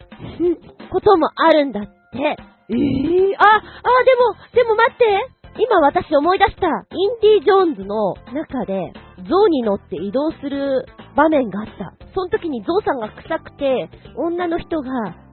[0.95, 1.91] こともあるんだって。
[2.17, 5.27] えー、あ、あ、でも、でも待って
[5.59, 8.93] 今私思い出した、インディ・ジョーンズの中で、
[9.27, 11.93] ゾウに乗って移動する場面があった。
[12.13, 14.89] その時にゾウさんが臭くて、女の人が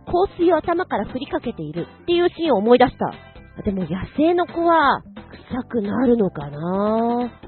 [0.06, 3.62] 香水を頭から振りかけているっていうシーンを思い出した。
[3.62, 5.02] でも野生の子は
[5.50, 6.58] 臭くなるのかな？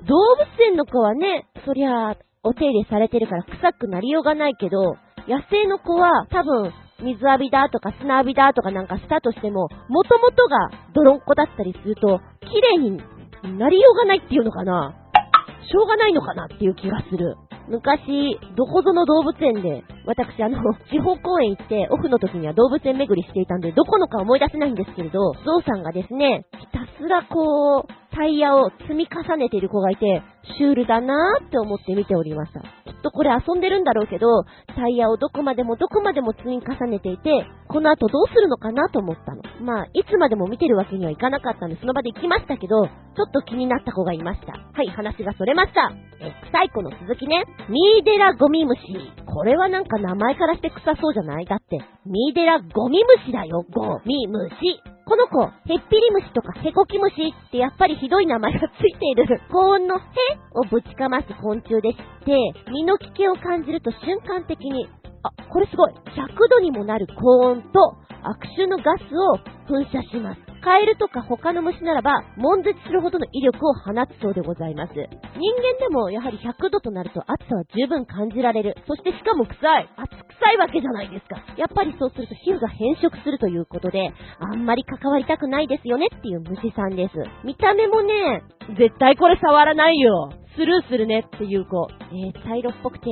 [0.06, 4.96] 動物園の子はね、そりゃ、お手入れされてるから臭くなりようがないけど、
[5.26, 13.02] 野生の子は多分水浴びだとか砂浴びだとかなんかしたとしても、元々が泥んこだったりすると、綺麗に
[13.58, 14.94] なりようがないっていうのかな
[15.70, 17.36] しょうがないのかなっていう気がする。
[17.68, 30.22] 昔、どこぞの動物園で、私あの、地方公園行って、オフの時には動物園巡りしていたんで、どこのか思い出せないんですけれど、ゾウさんがですね、ひたすらこう、タイヤを積み重ねている子がいて、
[30.56, 32.60] シュールだなーって思って見ておりました。
[32.60, 32.66] きっ
[33.02, 34.44] とこれ遊んでるんだろうけど、
[34.76, 39.42] タイヤをどこまでもどこまでも積み重ねていて、この後どうするのかなと思ったの。
[39.60, 42.90] まあ、いつまでも見てるわけにはいかなかったんで、その場で行きましたけど、ちょ
[43.26, 44.52] っと気になった子がいました。
[44.52, 45.90] はい、話がそれました。
[46.20, 47.44] え、臭い子の続きね。
[47.68, 48.82] ミーデラゴミムシ。
[49.26, 51.46] これはなんか名前からして臭そうじゃない？
[51.46, 54.80] だって、ミーデラゴミムシだよ、ゴミムシ。
[55.06, 60.04] この子、ヘッピリムシとかヘコキムシってやっぱりひどい名前がついている高温のヘ
[60.52, 61.96] をぶちかます昆虫でし
[62.28, 62.36] て、
[62.70, 64.86] 身の危険を感じると瞬間的に、
[65.22, 69.40] あ、これすごい !100 度にもなる高温と悪臭のガスを
[69.72, 70.40] 噴射します。
[70.60, 74.92] カエルとか他の虫ならば、悶絶するほどの威力を放つそうでございます。
[74.92, 75.08] 人間
[75.80, 78.76] でもやはり100度となると暑さは十分感じられる。
[78.86, 79.88] そしてしかも臭い。
[79.96, 81.36] 暑臭いわけじゃないですか。
[81.56, 87.14] やっぱりそうすると皮膚が変色するということで、あんまり関わりたくないですよねっていう虫さんです。
[87.44, 88.42] 見た目もね、
[88.78, 90.30] 絶対これ触らないよ。
[90.56, 91.88] スルーするねっていう子。
[92.12, 93.10] えー、茶色っぽくて、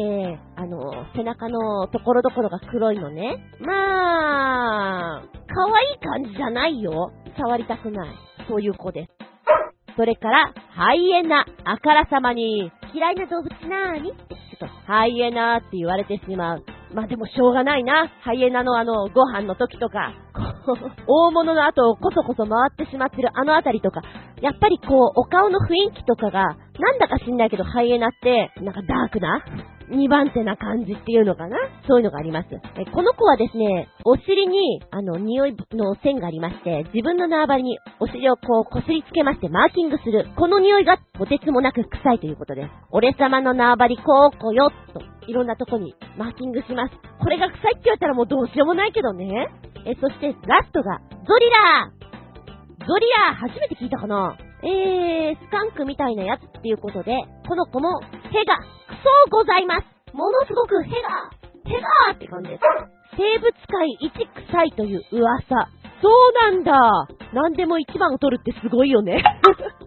[0.57, 0.79] あの、
[1.17, 3.37] 背中のところどころが黒いのね。
[3.61, 7.11] まあ、可愛い感じじゃないよ。
[7.37, 8.15] 触りたくない。
[8.49, 9.33] そういう子です。
[9.97, 16.65] それから、ハイエナ、あからさまに、嫌いな動物なーにってちょっと、ハイエナーって言われてしまう。
[16.95, 18.09] まあでもしょうがないな。
[18.21, 20.13] ハイエナのあの、ご飯の時とか、
[21.07, 24.03] 大物の後をこそこそ回ってしまってるあのあたりとか、
[24.41, 26.43] やっぱりこう、お顔の雰囲気とかが、
[26.79, 29.43] なんだか知んないけどハイエナって、なんかダークな
[29.93, 32.49] 2番手な感じっていうのかなそういうのがあります。
[32.53, 40.29] えこの子はですね、お尻に、あの、匂いの線がありまして、自分の縄張りにお尻をこう、こすりつけましてマーキングする。
[40.37, 42.71] この匂いがとてつもなく臭いということです。
[42.91, 46.95] 俺様の縄張りこうこよっと、いろんなとこにマーキングします。
[47.21, 49.49] これが臭いって言われたらもうどうしようもないけどね。
[49.87, 52.03] え、そしてラストが、ゾリラー
[52.87, 58.57] ゾリラー初めて聞いたかなえー、スカンクみたいなやつっていうことで、この子も、ヘが、
[58.87, 59.87] クソございます。
[60.15, 61.31] ものすごくヘが、
[61.65, 62.63] ヘがって感じです。
[63.17, 64.11] 生物界一
[64.51, 65.69] 臭いという噂。
[66.01, 66.73] そうなんだ。
[67.33, 69.23] 何でも一番を取るってすごいよね。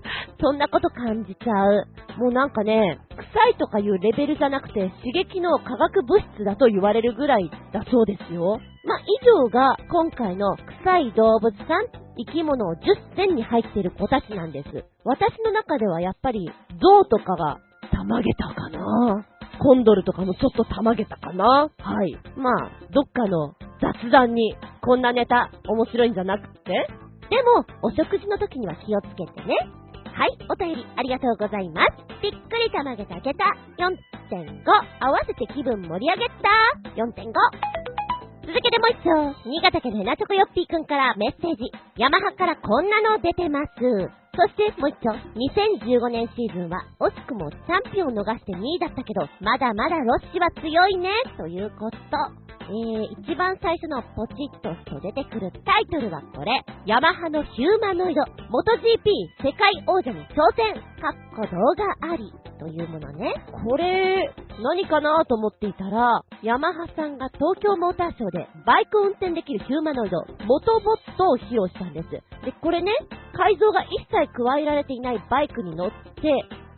[0.40, 1.88] そんなこと感じちゃう。
[2.18, 8.60] もうなんかね、臭いとかいうレベルじゃなくて刺激の化学物質だと言われるぐらいだそうですよ。
[8.86, 11.88] まあ、以上が今回の臭い動物さん、
[12.18, 14.86] 生き物を10選に入っている子たちなんです。
[15.04, 16.50] 私の中ではやっぱり
[16.82, 17.60] 象とかが
[17.92, 19.26] たまげたかな
[19.60, 22.18] コンドルとかもちょっとたまげたかなはい。
[22.38, 26.88] まあ、どっかの雑談にこんなネタ面白いんじゃなくて
[27.30, 29.56] でも、お食事の時には気をつけてね。
[30.16, 31.92] はい、お便りありがとうございます。
[32.24, 34.64] びっくりたまげたけた4.5。
[35.02, 36.48] 合わせて気分盛り上げた
[36.96, 37.36] 4.5。
[38.48, 39.12] 続けてもう一丁。
[39.44, 41.68] 新潟県のヘナチョコヨッピーくんからメッセージ。
[41.98, 43.76] ヤマハからこんなの出てます。
[43.76, 45.12] そしてもう一丁。
[45.84, 51.12] 2015年シーズンは惜しくもチャンピオンを逃して2位だったけど、まだまだロッシは強いね。
[51.36, 52.45] ということ。
[52.66, 56.66] えー、一番最初のポチッとと出てくるタイトルはこれ。
[56.86, 63.34] ヤマハのヒューマノイド、元 GP 世界王者に挑戦、かっこ動画あり、というものね。
[63.52, 72.10] これ、何かなと思っていたら、ヤマハさんが東京モーターショーでバイク運転できるヒューマノイド、元ボットを披露したんです。
[72.10, 72.92] で、これね、
[73.34, 76.34] 改造が一切加えられていないバイクに乗って、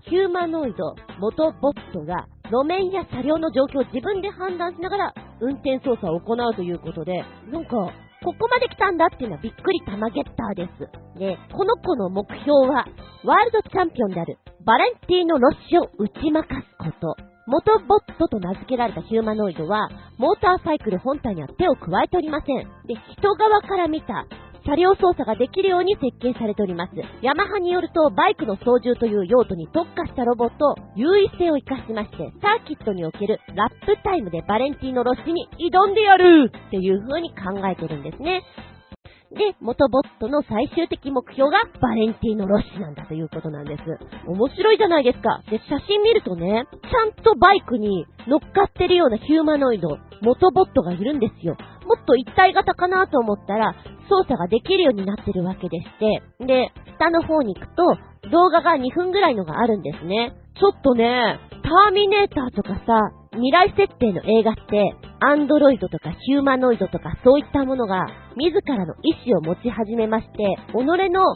[0.09, 7.91] ヒューマノイド、元ボットが路面や車両の状況を自分で判断しながら運転操作を行うということで、なんか、
[8.23, 11.19] ここまで来たんだっていうのはびっくり玉ゲッターです。
[11.19, 12.87] で、この子の目標は、
[13.25, 17.15] ワールドチャンピオンであるバレンティーノ・ロッシを打ち負かすこと。
[17.47, 22.57] 元ボットと名付けられたヒューマノイドは、モーターサイクル本体には手を加えておりません。
[22.87, 24.25] で、人側から見た
[24.67, 26.93] 車両操作ができるように設計されております。
[27.21, 38.43] ヤマハによると、バイクの操縦という用途に特化したロボット、優位性を活かしまして、サーキットにおけるラップタイムでバレンティーノ・ロッシに挑んでやるっていう風に考えてるんですね。
[39.31, 43.83] で、元ボットの最終的目標がバレンティーノ・ロッシなんだということなんです。
[44.25, 45.43] 面白いじゃないですか。
[45.49, 51.55] で、写真見るとね、ちゃんとバイクに乗っかってるようなヒューマノイド、元ボットがいるんですよ。
[51.85, 53.75] もっと一体型かなと思ったら、
[54.09, 57.83] 操作ができるようになってるわけでして、で、下の方に行くと、
[58.29, 60.33] 動画が2分ぐらいのがあるんですね。
[60.59, 68.05] ちょっとね、ターミネーターとかさ、未来設定の映画って、アンドロイドとかヒューマノイドとかそういったものが
[68.37, 70.75] 自らの意思を持ち始めまして、己
[71.11, 71.35] の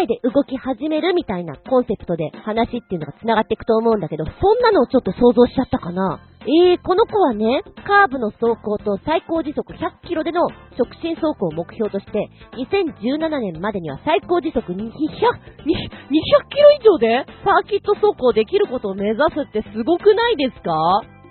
[0.00, 6.20] えで動き始めるみたいなコンセプトで話っていうのが繋がっていくと思うんだけど、そんなのをちょっと想像しちゃったかな？
[6.48, 20.72] えー、この子はね、カーブの走行と最高時速100キロでの直進走行を目標として、2017年までには最高時速200、200キロ以上でサーキット走行できることを目指すってすごくないですか？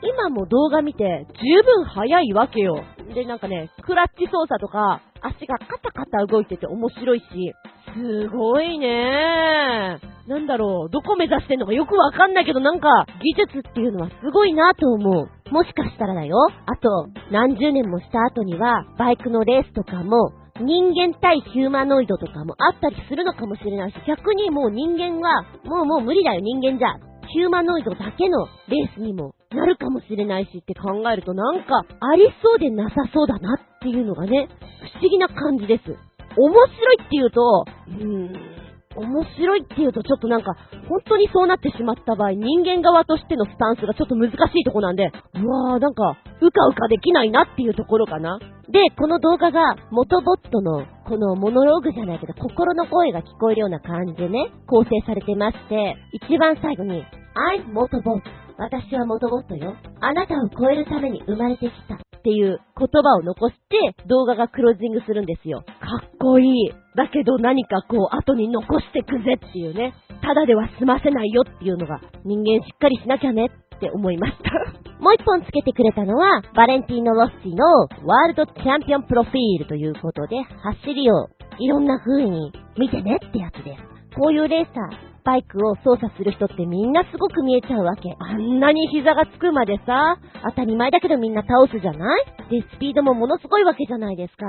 [0.02, 2.84] 今も動画見て十分速いわけよ。
[3.14, 7.26] で、なんかね、クラッチ操作とか、足がカタカタ動いてて面白いし、
[7.96, 15.30] すごいねなんだろう、どこ目指してんのかよくわかんないけど、なんか、技術っていうのはすごいなと思う。
[15.52, 16.36] もしかしたらだよ、
[16.66, 26.90] あと、何十年もした後には、バイクのレースとかも、人間対ヒューマノイドとかもあったりするのかもしれないし、逆にもう人間は、もうもう無理だよ人間じゃ。
[27.34, 34.48] ヒューマノイドだけのレースにもなるかもしれないしって考えるとなんかありそうでなさそうだなっていうのがね、
[35.00, 35.84] 不思議な感じです。
[36.38, 38.57] 面白いって言うと、うーん、
[38.98, 40.56] 面白いっていうとちょっとなんか、
[40.90, 48.40] 本当にそうなってしまった場合、人間側としてのスタンスがちょっと難しいとこなんで、うわーなんか、うかうかできないなっていうところかな。
[48.70, 57.04] で、この動画が、元ボットの、このモノローグじゃないけど、心の声が聞こえるような感じでね、構成されてまして、一番最後に、
[57.36, 58.47] I'm 元ボット。
[58.58, 59.76] 私は元ボットよ。
[60.02, 61.96] あなたを超えるために生まれてきた。
[61.96, 65.62] っていう言葉を残して動画がクロージングするんですよ。
[65.62, 66.72] かっこいい。
[66.96, 69.94] だけど何かこう後に残してくぜっていうね。
[70.22, 74.52] ただでは済ませないよっていうのが人間しっかりしなきゃねって思いました
[75.00, 77.66] もう一本つけてくれたのは、バレンティーノ・ロッシの
[78.04, 81.28] ワールドチャンピオンプロフィールということで、走りを
[81.60, 83.98] いろんな風に見てねってやつです。
[84.16, 88.16] こういうレーサー、バイクを操作する人ってみんなすごく見えちゃうわけ。
[88.18, 90.16] あんなに膝がつくまでさ、
[90.48, 92.26] 当たり前だけどみんな倒すじゃない？
[92.50, 94.46] で、スピードもものすごいわけじゃないですか。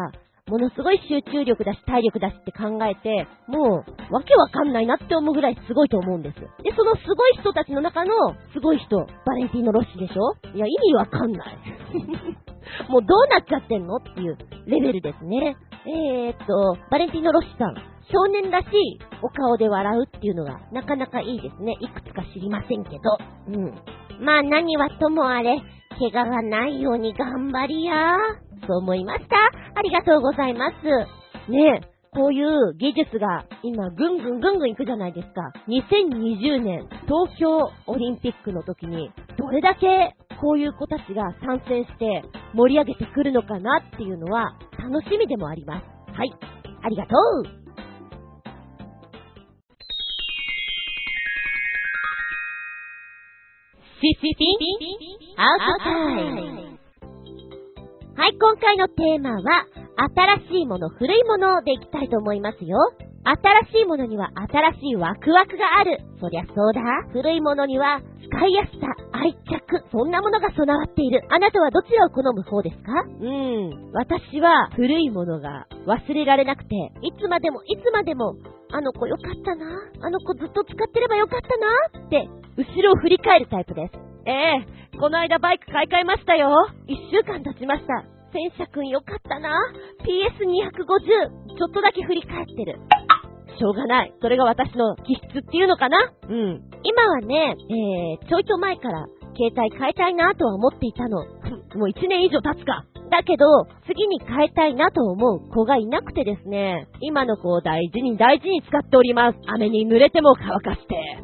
[0.47, 6.37] ものすごい集中力だし体力だしって考えて、もう、わけわかんないなって思うぐらいすごいと思うんです。
[6.63, 8.13] で、そのすごい人たちの中の、
[8.55, 10.33] すごい人、バレンティーノ・ロッシーでしょ？
[10.55, 11.59] いや、意味わかんない。
[12.89, 13.97] もうどうなっちゃってんの？
[13.97, 15.57] っていうレベルですね。
[15.89, 17.75] えー、っと、バレンティーノ・ロッシさん。
[18.11, 21.77] 少年らしいお顔で笑うっていうのがなかなかいいですね。
[21.81, 23.19] いくつか知りませんけど。
[23.49, 24.25] うん。
[24.25, 25.61] まあ何はともあれ、
[25.99, 28.17] 怪我がないように頑張りや。
[28.67, 29.37] そう思いました。
[29.75, 31.51] ありがとうございます。
[31.51, 35.53] ねえ、こういう技術が今ぐんぐんぐんぐんいくじゃないですか。
[35.69, 45.85] 2020年東京オリンピックの時にどれだけこういう子たちが参戦して盛り上げてくるのかなっていうのは楽しみでもあります。
[46.13, 46.35] はい。
[46.83, 47.59] ありがとう
[54.01, 54.47] シシピ
[55.37, 56.79] アウトタイム
[58.19, 59.65] はい、今回のテーマは、
[59.99, 62.79] 新しいもの、古いものでいきたいと思いますよ。
[63.25, 65.99] 新しいものには新しいワクワクがある。
[66.21, 66.81] そりゃそうだ。
[67.13, 71.23] 古いものには使いやすさ、愛着、そんなものが備わっている。
[71.29, 72.93] あなたはどちらを好む方ですか？
[73.21, 73.93] うーん。
[73.93, 78.35] 私は古いものが忘れられなくて、いつまでもいつまでも、
[78.71, 79.67] あの子よかったな。
[80.01, 82.07] あの子ずっと使ってればよかったな。
[82.07, 83.93] って、後ろを振り返るタイプです。
[84.27, 84.31] え
[84.63, 86.49] えこの間バイク買い替えましたよ。
[86.87, 88.18] 一週間経ちました。
[88.33, 89.51] 戦車くんよかったな。
[90.05, 92.79] PS250、ちょっとだけ振り返ってる。
[93.59, 94.15] しょうがない。
[94.23, 95.99] それが私の気質っていうのかな？
[96.29, 96.63] うん。
[96.85, 97.57] 今はね、
[98.21, 99.07] えー、ちょいと前から
[99.37, 101.25] 携帯変えたいなとは思っていたの。
[101.75, 102.85] もう1年以上経つか。
[103.11, 103.47] だけど、
[103.87, 109.39] 次に変えたいなと思う子がいなくてですね、今の子を大事に大事に使っております。
[109.47, 111.19] 雨に濡れても乾かして。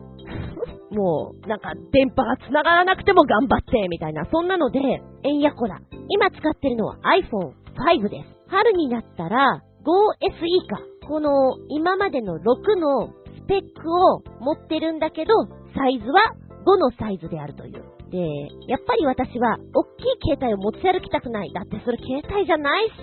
[0.95, 4.81] もう、なんか、電波が繋がらなくても頑張って、みたいな、そんなので、
[5.25, 5.81] えんやこら。
[6.09, 8.35] 今使ってるのは iPhone5 です。
[8.49, 10.81] 春になったら、5SE か。
[11.07, 15.35] この、今までの6のスペックを持ってるんだけど、
[15.75, 16.35] サイズは
[16.67, 17.94] 5のサイズであるという。
[18.15, 18.23] で、
[18.71, 21.53] やっぱり私は、大きい携帯を持ち歩きたくない。
[21.53, 22.95] だってそれ携帯じゃないし、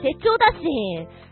[0.00, 0.64] 手帳だし、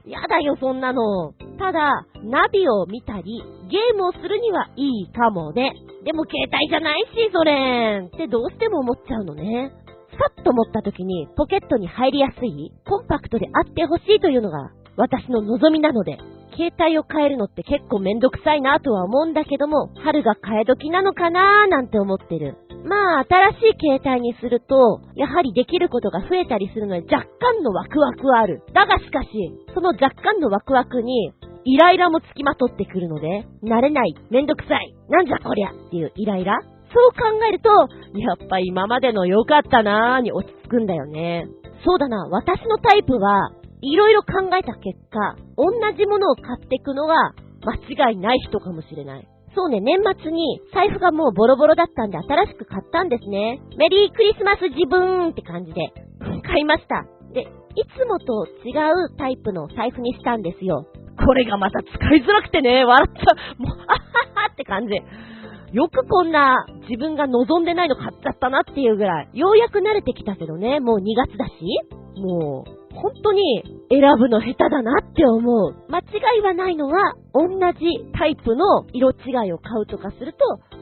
[0.04, 1.32] やだよそんなの。
[1.58, 5.72] ただ、ナビを見たり、ゲームをするにはいいかもね。
[6.04, 8.04] でも携帯じゃないし、それ。
[8.06, 9.72] ってどうしても思っちゃうのね。
[10.12, 16.18] さっと持った時にポケットに入りやすい、コンパクトであってほしいというのが私の望みなので、
[16.54, 22.56] 携帯を変えるのって結構めんどくさいなとは思うんだけども、春が替え時なのかなーなんて思ってる。
[22.84, 28.62] まあ、新しい携帯にすると、やはりできることが増えたりするので若干のワクワクはある。
[28.72, 29.28] だがしかし、
[29.74, 31.32] その若干のワクワクに、
[31.64, 36.58] イライラもつきまとってくるので、慣れない、めんどくさい、なんじゃこりゃっていうイライラ
[36.92, 37.70] そう考えると、
[38.18, 41.46] やっぱ今までの良かったなーに落ち着くんだよね。
[41.84, 47.14] そうだな、私のタイプは、いろいろ考えた結果、同じものを買っていくのが
[47.64, 49.28] 間違いない人かもしれない。
[49.54, 53.60] そうね、年末に財布がもうボロボロだったんで新しく買ったんですね。
[53.76, 55.92] メリークリスマス自分って感じで
[56.42, 57.04] 買いました。
[57.32, 58.72] で、いつもと違
[59.06, 60.86] うタイプの財布にしたんですよ。
[61.24, 63.62] これがまた使いづらくてね、笑っちゃう。
[63.62, 63.98] もう、あは
[64.42, 64.94] はって感じ。
[65.72, 69.30] よくこんな自分が望んでないの買っちゃったなっていうぐらい。
[69.32, 71.52] ようやく慣れてきたけどね、もう2月だし。
[72.16, 75.74] もう、本当に選ぶの下手だなって思う。
[75.88, 76.02] 間違
[76.38, 77.86] いはないのは、同じ
[78.18, 80.38] タイプの色違いを買うとかすると、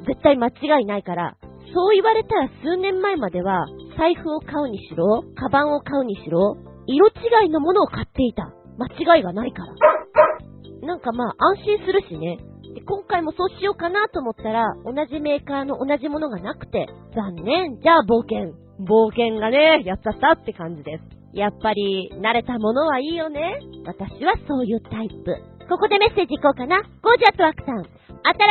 [0.06, 1.36] 絶対間違いないから、
[1.72, 6.56] そう言われたら数年前までは、財布を買うにしろ、カバンを買うにしろ、
[6.86, 8.52] 色違いのものを買っていた。
[8.78, 10.86] 間違いがないから。
[10.86, 12.38] なんかまあ安心するしね。
[12.74, 17.80] で今回もそうしようかなと思ったら、同じメーカーの同じものがなくて、残念。
[17.80, 18.54] じゃあ冒険。
[18.80, 21.19] 冒険がね、やっちゃったって感じです。
[21.32, 23.58] やっぱり、慣れたものはいいよね。
[23.84, 25.36] 私はそういうタイプ。
[25.68, 26.82] ここでメッセージいこうかな。
[27.02, 27.84] ゴージャットワークさん。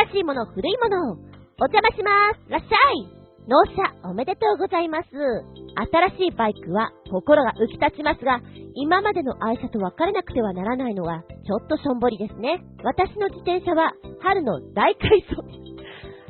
[0.08, 1.12] 新しいもの、古いもの。
[1.60, 2.50] お邪魔します。
[2.50, 3.20] らっしゃい。
[3.48, 5.08] 納車おめでとうございます。
[5.12, 8.40] 新しいバイクは心が浮き立ちますが、
[8.74, 12.62] 今までの愛車と別れなくてはならないのは、ちょっとしょんぼりですね。
[12.84, 15.42] 私の自転車は、春の大改装、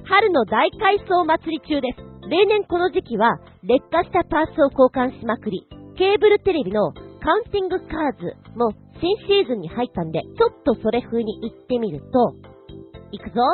[0.04, 2.28] 春の大改装祭り中です。
[2.28, 5.66] 例年この時期は、劣化したパーツを交換しまくり、
[6.00, 8.72] ケーブルテレビのカウンティングカーズも
[9.04, 12.32] 新シーズンに入ったんで、ちょっとそれ風に行ってみると、
[13.12, 13.44] 行くぞ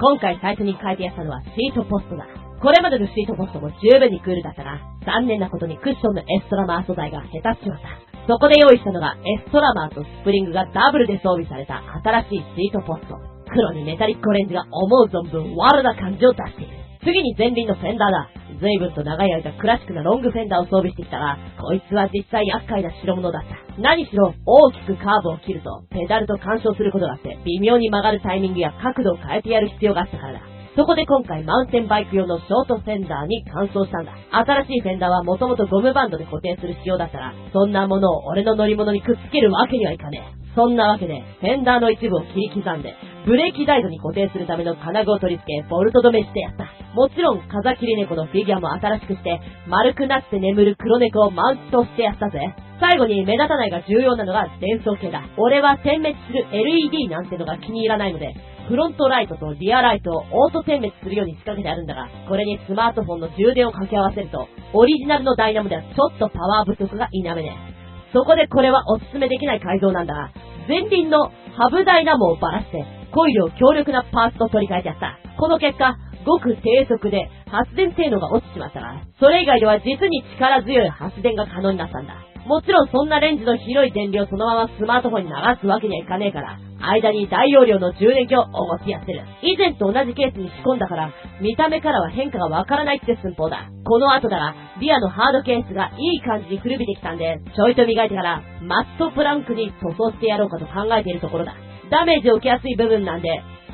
[0.00, 2.24] 今回最初に変えてやったのはシートポストだ。
[2.62, 8.32] これまでのシートポストも十分にクールだったが、残念なことにクッションのエラストマー素材がへたってしまった。
[8.32, 13.20] そこで用意したのがエラストマーとスプリングがダブルで装備された新しいシートポスト。
[13.52, 16.72] 黒にメタリックオレンジが思う存分クールな感じを出している。
[17.04, 18.41] 次に前輪のフェンダーだ。
[18.62, 23.58] 随分と長い間クラシックなロングフェンダーを装備してきたが、こいつは実際厄介な代物だった。
[23.82, 30.40] 何しろ大きくカーブを切ると、ペダルと干渉することがあって、微妙に曲がるタイミングや角度を変えてやる必要があったからだ。
[30.76, 34.12] そこで今回マウンテンバイク用のショートフェンダーに換装したんだ。
[34.30, 40.41] 新しいフェンダーはもともとゴムバンドで固定する仕様だったら、そんなものを俺の乗り物にくっつけるわけにはいかねえ。
[40.54, 42.94] そんなわけで、フェンダーの一部を切り刻んで、
[43.24, 46.66] ブレーキダイドに固定するための金具を取り付け、ボルト止めしてやった。
[46.94, 52.54] もちろん、風切り猫のフィギュアも新しくして、丸くなって眠る黒猫をマウントしてやったぜ。
[52.80, 55.22] 最後に目立たないが重要なのが伝送系だ。
[55.36, 58.34] 俺は点滅する LED なんてのが気に入らないので、
[58.68, 67.81] フロントライトとリアライトをオート点滅するように仕掛けてあるんだが、これにスマートフォンの充電を掛け合わせると、オリジナルのダイナモではちょっとパワー不足が否めねえ。
[68.12, 70.32] そこでこれはおすすめできない改造なんだ、
[70.68, 75.18] 前輪のハブダイナモをばらして、コイルを強力なパーツと取り替えてやった。
[75.38, 82.31] この結果、ごく低速で発電性能が落ちてしまったが、それ以外では実に力強い発電が可能になったんだ。
[82.46, 89.22] もちろんそんなレンジの広い電流をそのままスマートフォンに流すわけにはいかねえから、間に大容量の充電器をお持ちやってる。
[89.42, 93.70] 以前と同じケースに仕込んだから、見た目からは変化がわからないって寸法だ。
[93.84, 101.54] この後だが、リアのハードケースがいい感じに古びてきたんで、ちょいと磨いてから、マットプランクに塗装してやろうかと考えているところだ。
[101.90, 103.28] ダメージを受けやすい部分なんで、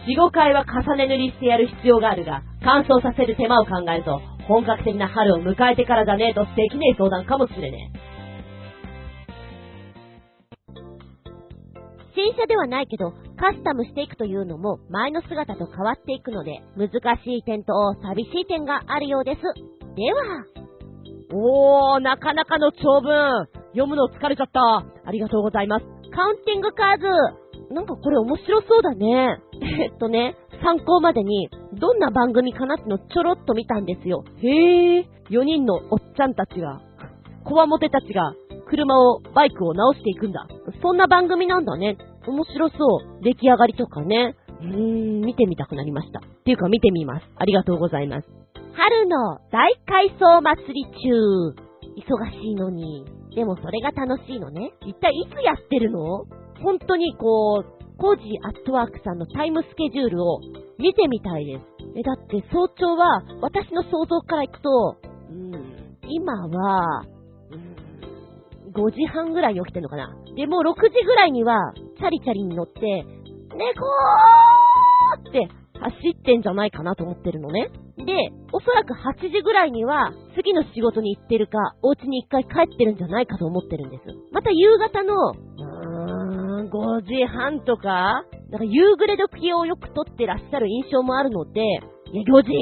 [0.06, 8.17] 4、5回は重ね塗りしてやる必要があるが、乾燥させる手間を考えると、本格的な春を迎えてからだねとできねえ相談かもしれねえ。
[12.18, 16.90] 新車ではないけど、カスタムしていくというのも前の姿と変わっていくので、難
[17.22, 19.40] しい点と寂しい点があるようです。
[19.94, 20.44] では、
[21.32, 23.46] おー、なかなかの長文。
[23.70, 24.60] 読むの疲れちゃった。
[25.06, 25.84] ありがとうございます。
[26.10, 27.06] カウンティングカーズ。
[27.72, 29.38] なんかこれ面白そうだね。
[29.62, 34.24] えっとね、参考までに、どんな番組かなってのちょろっと見たんですよ。
[34.42, 36.80] へー、4人のおっちゃんたちが、
[37.44, 38.32] こわもてたちが、
[38.68, 40.46] 車を、バイクを直していくんだ。
[40.82, 41.96] そんな番組なんだね。
[42.26, 42.74] 面白そ
[43.20, 43.22] う。
[43.22, 44.36] 出来上がりとかね。
[44.60, 46.20] うーん、見てみたくなりました。
[46.20, 47.26] っていうか見てみます。
[47.36, 48.28] ありがとうございます。
[48.74, 51.54] 春の大改装祭り中。
[51.96, 53.04] 忙しいのに。
[53.34, 54.72] でもそれが楽しいのね。
[54.86, 56.24] 一体いつやってるの？
[56.62, 60.40] 本当にこう、コージーアットワークさんのタイムスケジュールを
[60.78, 61.64] 見てみたいです。
[61.96, 64.96] え、だって早朝は私の想像からいくと、
[65.30, 67.04] うん、今は、
[68.78, 70.08] 5時半ぐらいに起きてんのかな？
[70.36, 75.48] で、もう6時ぐらいには、チャリチャリに乗って、猫ーって
[75.80, 77.70] 走ってんじゃないかなと思ってるのね。
[77.98, 78.12] で、
[78.52, 84.04] おそらく8時ぐらいには、次の仕事に行ってるか、お家に一回帰ってるんじゃないかと思ってるんです。
[84.32, 91.64] また夕方の、うーん、5時半とか、だか夕暮れ時をよく撮ってらっしゃる印象もあるので、い
[92.16, 92.52] や、4時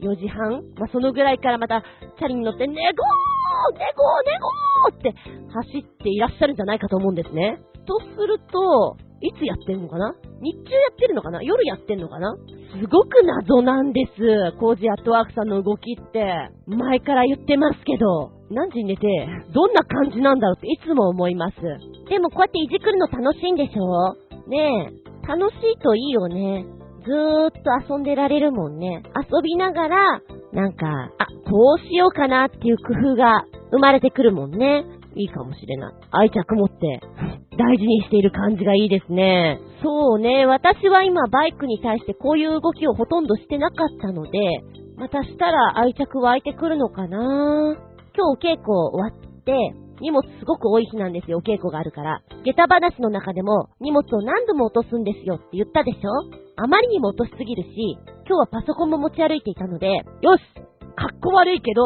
[0.00, 0.62] ?4 時半？
[0.78, 3.33] まあ、そのぐらいからまた、チャリに乗って、猫ー
[3.72, 5.14] 猫ー猫ーって
[5.52, 7.58] 走っていらっしゃるんじゃないかと思うんですね。
[7.86, 10.14] とすると、いつやってんのかな？
[10.40, 11.42] 日中やってるのかな？
[11.42, 12.34] 夜やってんのかな？
[12.80, 14.52] すごく謎なんです。
[14.58, 19.06] コージアットワークさんの動きって、前から言ってますけど、何時に寝て、
[19.54, 21.56] どんな感じなんだろうっていつも思います。
[22.08, 24.14] でもこうやっていじくるの楽しいんでしょ？
[24.48, 26.66] ねえ、楽しいといいよね。
[27.06, 27.58] ずーっと
[27.92, 29.02] 遊んでられるもんね。
[29.14, 30.20] 遊びながら、
[30.54, 30.86] なんか、
[31.18, 34.84] あ、こうしようかなっていう工夫が生まれてくるもんね。
[35.16, 35.94] いいかもしれない。
[36.10, 37.00] 愛着持って、
[37.56, 39.60] 大事にしている感じがいいですね。
[39.82, 44.38] そうね、私は今バイクに対してこういう動きをほとんどしてなかったので、
[44.96, 47.76] またしたら愛着湧いてくるのかな
[48.16, 49.52] 今日お稽古終わって、
[50.00, 52.20] 荷物すごく多い日なんですよ、お稽古があるから。
[52.44, 56.10] 下駄話の中でも荷物を何度も落とすんですよって言ったでしょ？
[56.56, 60.02] あまりにも落としすぎるし、今日はパソコンも持ち歩いていたので、よ
[60.36, 60.42] し
[60.96, 61.82] かっこ悪いけど、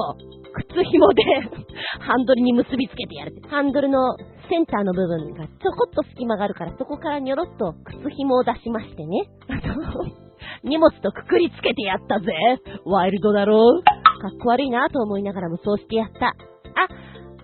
[0.54, 1.22] 靴紐で
[2.00, 3.42] ハンドルに結びつけてやる。
[3.48, 4.16] ハンドルの
[4.48, 9.28] センターの部分がちょこっと隙間があるから、そこからにょろっと靴紐を出しましてね。
[9.48, 9.68] あと、
[10.62, 12.32] 荷物とくくりつけてやったぜ。
[12.84, 13.82] ワイルドだろう。
[13.82, 16.28] かっこ悪いなと思いながらもそうしてやった。
[16.28, 16.34] あ、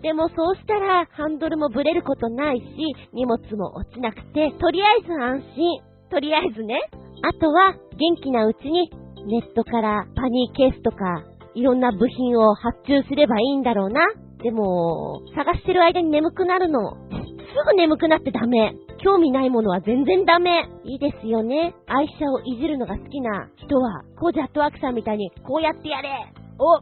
[0.03, 2.64] でもそうしたらハンドルもブレることないし、
[3.12, 5.93] 荷物も落ちなくて、とりあえず安心。
[6.14, 6.78] とりあえずね。
[7.26, 8.88] あとは元気なうちに
[9.26, 11.24] ネットからパニーケースとか
[11.56, 14.00] いろんな部品を発注すればいいんだろうな。
[14.38, 16.94] でも、探してる間に眠くなるの。
[17.10, 17.18] す
[17.66, 18.76] ぐ眠くなってダメ。
[19.02, 20.68] 興味ないものは全然ダメ。
[20.84, 21.74] いいですよね。
[21.86, 26.32] 愛車をいじるのが好きな人は、コージャットワークさんみたいに、こうやってやれ。
[26.58, 26.78] お、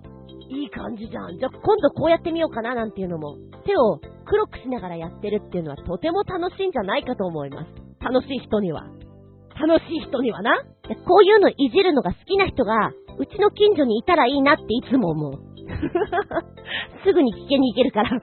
[0.53, 1.39] いい感じじゃん。
[1.39, 7.83] じゃあ今度こうやってみようかななんていうのも、手を黒くしながらやってるっていうのはとても楽しいんじゃないかと思います。
[8.01, 8.85] 楽しい人には。
[9.61, 10.63] 楽しい人にはな。
[11.07, 15.33] こういうのいじるのが好きな人が、うちの近所にいたらいいなっていつも思う。
[17.05, 18.21] すぐに危険に行けるから。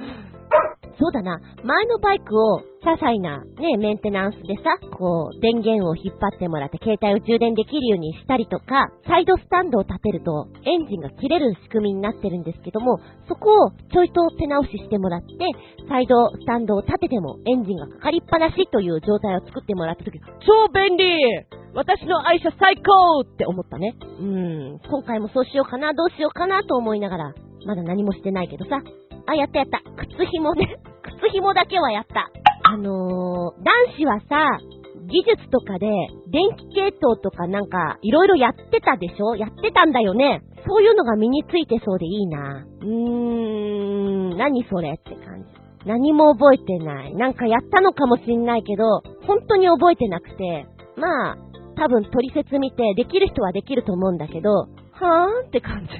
[1.00, 1.40] そうだな。
[1.64, 15.28] 前のバイクを、些細なね、メンテナンスでさ、こう、電源を引っ張ってもらって携帯を充電できるようにしたりとか、サイドスタンドを立てると、エンジンが切れる仕組みになってるんですけども、そこをちょいと手直ししてもらって、
[15.90, 21.20] サイドスタンドを立ててもエンジンがかかりっぱなしという状態を作ってもらった時、超便利
[21.74, 23.96] 私の愛車最高って思ったね。
[24.20, 27.34] うん、今回もそうしようかな、どうしようかなと思いながら、
[27.66, 28.82] まだ何もしてないけどさ。
[29.28, 29.80] あ、やったやった。
[30.18, 30.78] 靴紐ね。
[31.22, 32.30] 靴紐だけはやった。
[32.64, 34.58] あのー、男子はさ、
[35.08, 35.88] 技術とかで、
[36.30, 39.36] 電気系統とかなんか、いろいろやってたでしょ？
[39.36, 40.42] やってたんだよね。
[40.68, 42.66] そういうのが身についてそうでいいな。
[42.82, 45.46] うーん、何それって感じ。
[45.86, 47.16] 何も覚えてない。
[47.16, 48.84] なんかやったのかもしんないけど、
[49.26, 50.66] 本当に覚えてなくて、
[50.98, 51.38] まあ、
[51.76, 54.66] 多分取説見て、できる人はできると思うんだけど、
[55.00, 55.94] はぁーって感じ。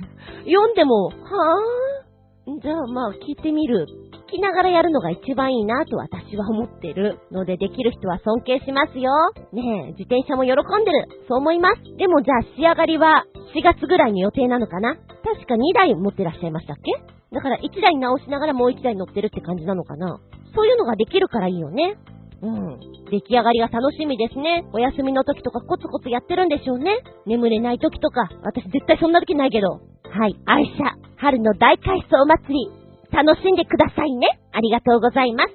[0.52, 3.86] 読んでも、はぁーじゃあまあ聞いてみる
[4.30, 9.12] 聞きながらやるのが一番いいなと私は思ってるので、できる人は尊敬しますよ。
[9.54, 11.26] ねえ、自転車も喜んでる。
[11.28, 11.84] そう思います。
[11.98, 13.26] でもじゃあ仕上がりは
[13.56, 14.96] 4月ぐらいに予定なのかな？
[14.96, 16.92] 確か2台持ってらっしゃいましたっけ？
[17.32, 20.20] だから1台直しながらもう1台乗ってるって感じなのかな？
[20.56, 21.98] そういうのができるからいいよね。
[22.42, 22.80] うん。
[23.12, 24.66] 出来上がりが楽しみですね。
[24.74, 27.04] お休みの時とかコツコツやってるんでしょうね。
[27.26, 28.30] 眠れない時とか。
[28.44, 29.82] 私絶対そんな時ないけど。
[30.10, 30.36] はい。
[30.46, 32.80] 愛車、春の大改装祭り。
[33.12, 34.40] 楽しんでくださいね。
[34.52, 35.54] ありがとうございます。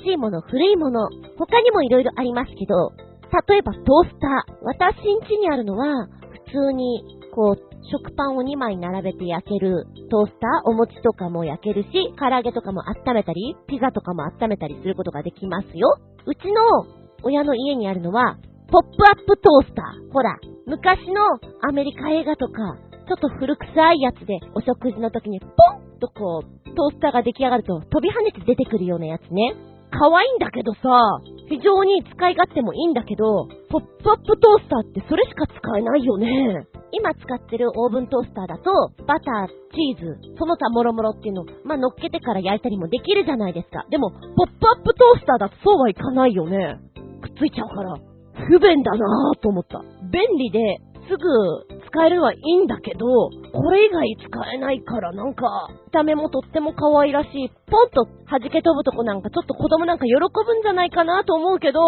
[0.00, 2.92] 新しいもの、古いもの、他にも色々ありますけど、
[3.50, 4.54] 例えばトースター。
[4.62, 6.06] 私ん家にあるのは、
[6.46, 7.02] 普通に、
[7.34, 15.98] こう、食パンを2枚並べて焼けるトースター、お餅とかも焼けるし、唐揚げとかも温めたり、ピザとかも温めたりすることができますよ。
[16.26, 16.62] うちの
[17.24, 18.38] 親の家にあるのは、
[18.70, 20.12] ポップアップトースター。
[20.12, 21.20] ほら、昔の
[21.68, 22.78] アメリカ映画とか、
[23.08, 29.54] ちょっと古臭いやつで、お食事の時にポンとこう、トースターが出来上がると飛び跳ねて出てくるようなやつね。
[29.94, 30.80] 可愛いんだけどさ、
[31.48, 36.66] 非常に使い勝手もいいんだけど、ポップアップトースターってそれしか使えないよね。
[36.90, 38.70] 今使ってるオーブントースターだと、
[39.06, 43.84] バター、チーズ、その他もろもろっていうの、まあ、乗っけてから焼いたりもできるじゃないですか。
[43.90, 46.78] でも、ポップアップトースターだとそうはいかないよね。
[47.22, 47.96] くっついちゃうから。
[48.46, 49.82] 不便だなぁと思った。
[50.10, 50.78] 便利で、
[51.08, 61.80] すぐ使えるはいいんだけど、これ以外使えないからなんか、見た目もとっても可愛らしい、ポンと弾け飛ぶとこなんかちょっと子供なんか喜ぶんじゃないかなと思うけど、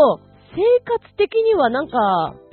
[0.55, 1.99] 生活的にはなんか、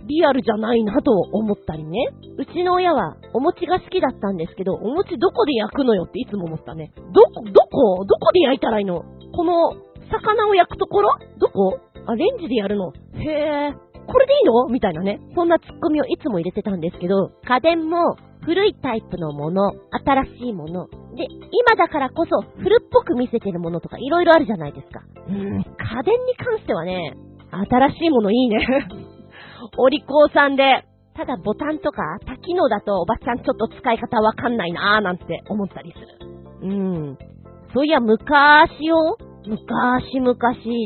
[0.08, 2.10] リアルじゃないなと思ったりね。
[2.38, 6.91] うちの親はお餅が好きだったんですけど、お餅どこで焼くのよっていつも思ったね。
[6.97, 8.04] どこ、どこ？
[8.04, 9.04] どこで焼いたらいいの？
[9.32, 9.54] この、
[10.12, 11.10] 魚を焼くところ？
[11.39, 11.80] どこ？
[12.06, 12.91] あ、レンジでやるの。
[13.14, 13.93] へえ。
[14.08, 14.68] これでいいの？
[14.68, 15.20] みたいなね。
[15.36, 19.72] そんなツッコミをいつも入れてたんですけど、家電も古いタイプのもの、
[20.06, 25.01] 新しいもの、で、今だからこそ古っぽく見せてるものとか色々あるじゃないですか。
[25.28, 25.54] うーん、家
[26.04, 27.14] 電に関してはね、
[27.70, 28.66] 新しいものいいね。
[29.78, 30.84] お利口さんで、
[31.16, 36.08] ただボタンとか多機能だとおばちゃんちょっと使い方わかんないなーなんて思ったりする。
[36.64, 37.18] うん。
[37.74, 40.36] そういや昔よ、昔々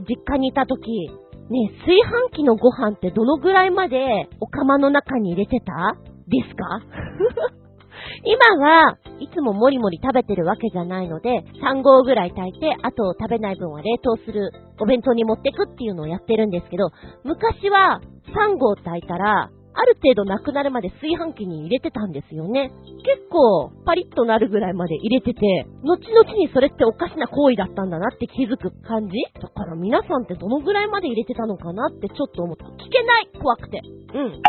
[0.07, 1.09] 実家にいた時、
[1.50, 5.95] ねえ、炊飯器のご飯ってどのぐらいまでお釜の中に入れてた？
[6.28, 6.82] ですか？
[8.24, 16.89] 今はいつももりもり食べてるわけじゃないので、3合ぐらい炊いて、あと食べない分は冷凍する、お弁当に持ってくっていうのをやってるんですけど、
[17.24, 18.02] 昔は
[18.36, 22.71] 3合炊いたら、ある程度なくなるまで炊飯器に入れてたんですよね。
[23.05, 32.65] 結構パリッとなるぐらいまで入れてて、後々にそれっておかしな行為だったんだなって気づく感じだから皆さんってどのぐらいまで入れてたのかなってちょっと思った。
[32.65, 33.82] 聞けない怖くて。
[34.13, 34.41] うん。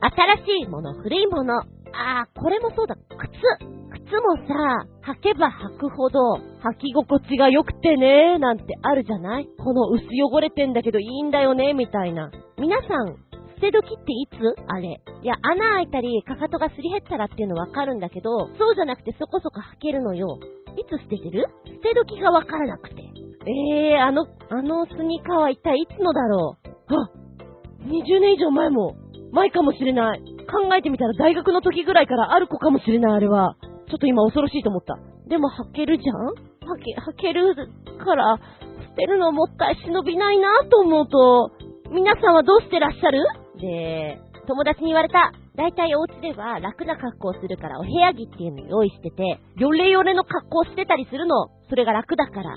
[0.00, 1.60] 新しいもの、古いもの。
[1.92, 2.96] あー、これもそうだ。
[2.96, 3.80] 靴。
[3.92, 12.30] 靴もさ、履けば履くほど、履き心地が良くてねーなんてあるじゃないこの薄汚れてんだけどいいんだよねみたいな。
[12.58, 13.16] 皆さん、
[13.60, 14.56] 捨て時っていつ？
[14.68, 15.02] あれ。
[15.22, 20.38] いや、穴開いたり、かかとがすり減ったらっていうのわかるんだけど、そうじゃなくてそこそこ履けるのよ。
[20.78, 21.44] いつ捨ててる？
[21.66, 23.02] 捨て時がわからなくて。
[23.46, 26.94] えー、あの、あのスニーカーは一体いつのだろう？
[26.94, 27.10] あ
[27.84, 28.96] !20 年以上前も、
[29.32, 30.20] 前かもしれない。
[30.50, 33.56] 考えてみたら大学の時ぐらいからある子かもしれない、あれは。
[33.88, 34.98] ちょっと今恐ろしいと思った。
[35.28, 36.16] でも履けるじゃん？
[36.24, 37.54] 履け、履ける
[38.04, 38.38] から、
[38.88, 41.52] 捨てるのもったい忍びないなと思うと、
[41.90, 43.24] 皆さんはどうしてらっしゃる？
[43.60, 45.32] で、友達に言われた。
[45.56, 51.48] だいたいお家では楽な格好をするからお部屋着っていうのを用意してて、ヨレヨレの格好をしてたりするの。
[51.68, 52.56] それが楽だから。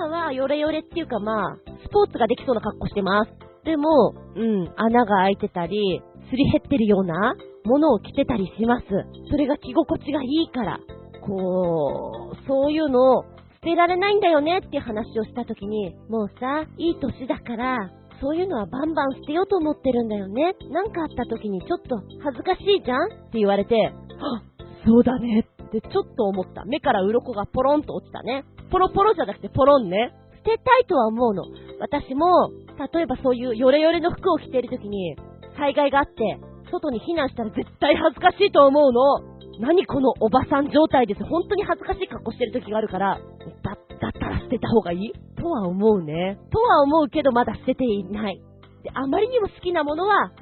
[0.00, 1.56] 今はヨレヨレっていうかまあ、
[1.86, 3.30] スポーツができそうな格好してます。
[3.64, 8.86] でも、うん、穴が開いてたり、すり減ってるようなものを着てたりします。
[9.30, 10.78] それが着心地がいいから。
[11.26, 13.24] こう、そういうのを
[13.54, 17.90] 捨てられないんだよねっていう話をした時に、もうさ、いい年だから、
[18.20, 20.54] そういうのはバンバン捨てようと思ってるんだよね。
[20.70, 24.42] なんかあった時にちょっと恥ずかしいじゃんって言われて、は
[24.86, 26.64] そうだねってちょっと思った。
[26.64, 28.44] 目から鱗がポロンと落ちたね。
[28.70, 30.12] ポロポロじゃなくてポロンね。
[30.44, 31.44] 捨てたいとは思うの。
[31.80, 32.50] 私も、
[32.92, 35.16] 例えばそういうヨレヨレの服を着ている時に、
[35.56, 36.38] 災害があって、
[36.70, 39.34] 外に避難したら絶対恥ずかしいと思うの。
[39.60, 41.24] 何このおばさん状態です。
[41.24, 43.18] 本当に恥ずかしい格好してる時があるから、
[43.62, 45.12] だ、だったら捨てた方がいい？
[45.36, 46.38] とは思うね。
[46.50, 48.40] とは思うけどまだ捨てていない。
[48.82, 50.32] で、あまりにも好きなものは、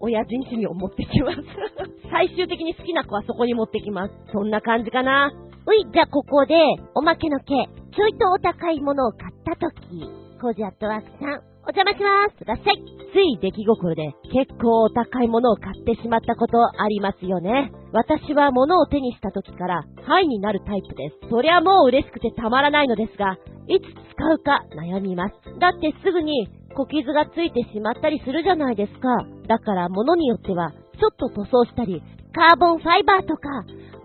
[0.00, 1.38] 親人種に持ってきます。
[2.10, 4.14] 最終的に好きな子はそこに持ってきます。
[4.32, 5.32] そんな感じかな。
[5.66, 6.54] うい、じゃあここで、
[6.94, 10.08] おまけの毛、ちょいとお高いものを買ったとき、
[10.40, 12.38] コジアットワークさん、お邪魔します。
[12.38, 12.78] ください。
[13.10, 17.72] つい出来心で結構お高いものを買ってしまったことありますよね。
[17.92, 21.28] 私は物を手にした時からハイになるタイプです。
[21.28, 23.36] そりゃもう嬉しくてたまらないのですが、
[23.66, 25.34] いつ使うか悩みます。
[25.58, 26.46] だってすぐに
[26.76, 29.08] 小傷がついてしまったりするじゃないですか。
[29.48, 32.00] だから物によってはちょっと塗装したり、
[32.32, 33.48] カーボンファイバーとか、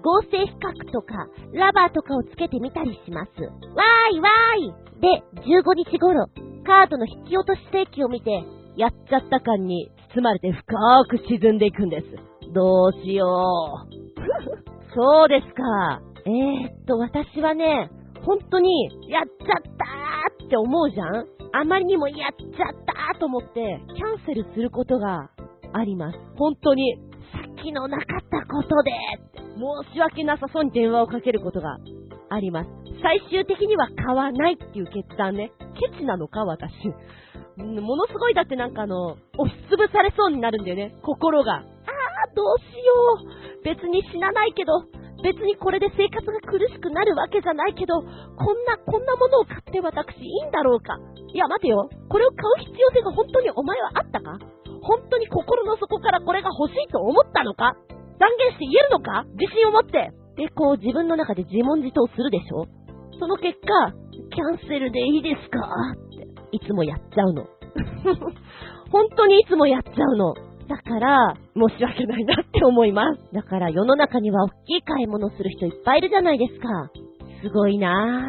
[0.01, 3.29] 合成比較とか、ラバーとかをつけてみたりします。
[3.43, 6.25] わーいわーいで、15日頃、
[6.63, 8.43] カードの引き落とし請求を見て、
[8.75, 12.05] やっちゃった感に包まれて深く沈んでいくんです。
[12.53, 13.91] どうしよう。
[14.95, 16.01] そうですか。
[16.25, 17.89] えー、っと、私はね、
[18.23, 25.29] 本当に、やっちゃったーって思うじゃんあまりにもやっちゃったーと思って、キャンセルすることが
[25.73, 26.17] あります。
[26.37, 26.95] 本当に、
[27.31, 28.91] さっきのなかったことで、
[29.55, 31.77] 申し訳なさそうに電話をかけることが
[32.33, 32.69] あります。
[33.03, 35.51] 最終的には買わないっていう決断ね。
[35.75, 36.71] ケチなのか、私。
[37.57, 41.55] ものすごいだってなんかあの、押しつぶされそうになるんだよね、心が。
[41.55, 41.63] あー、
[42.35, 43.27] どうしよ
[43.59, 43.63] う。
[43.63, 44.71] 別に死なないけど、
[45.21, 48.07] 別にこれで生活が苦しくなるわけじゃないけど、こん
[48.65, 50.97] な、こんなものを買って私いいんだろうか。
[51.33, 51.89] いや、待てよ。
[52.09, 54.39] これを買う必要性が本当にお前はあったか？
[54.81, 57.75] 本当に心の底からこれが欲しいと思ったのか？
[58.17, 59.25] 断言して言えるのか？
[59.37, 60.09] 自信を持って。
[60.37, 62.65] で、こう自分の中で自問自答するでしょ？
[63.19, 65.59] その結果、キャンセルでいいですか？
[65.93, 67.45] って、いつもやっちゃうの。
[68.91, 70.33] 本当にいつもやっちゃうの。
[70.67, 73.33] だから、申し訳ないなって思います。
[73.33, 76.67] だから世の中には大きい買い物する人いっぱいいるじゃないですか。
[77.43, 78.27] すごいな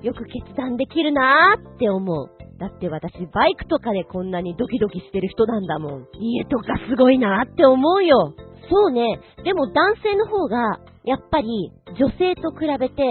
[0.00, 0.04] ぁ。
[0.04, 2.30] よく決断できるなぁって思う。
[2.58, 6.06] だって私、バイクとかでこんなにドキドキしてる人なんだもん。
[6.18, 8.34] 家とかすごいなって思うよ。
[8.70, 9.20] そうね。
[9.44, 13.02] でも男性の方が、やっぱり女性と比べて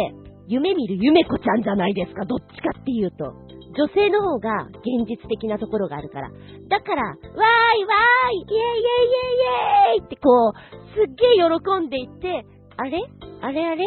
[0.48, 3.34] 夢見る夢子ちゃんじゃないですか、どっちかっていうと。
[3.74, 6.30] 女性の方が現実的なところがあるから。
[6.30, 10.54] だから、わーいわーいイェイイェイイェイイェイってこう、
[10.94, 13.00] すっげー喜んでいって、あれ？
[13.42, 13.86] あれあれ？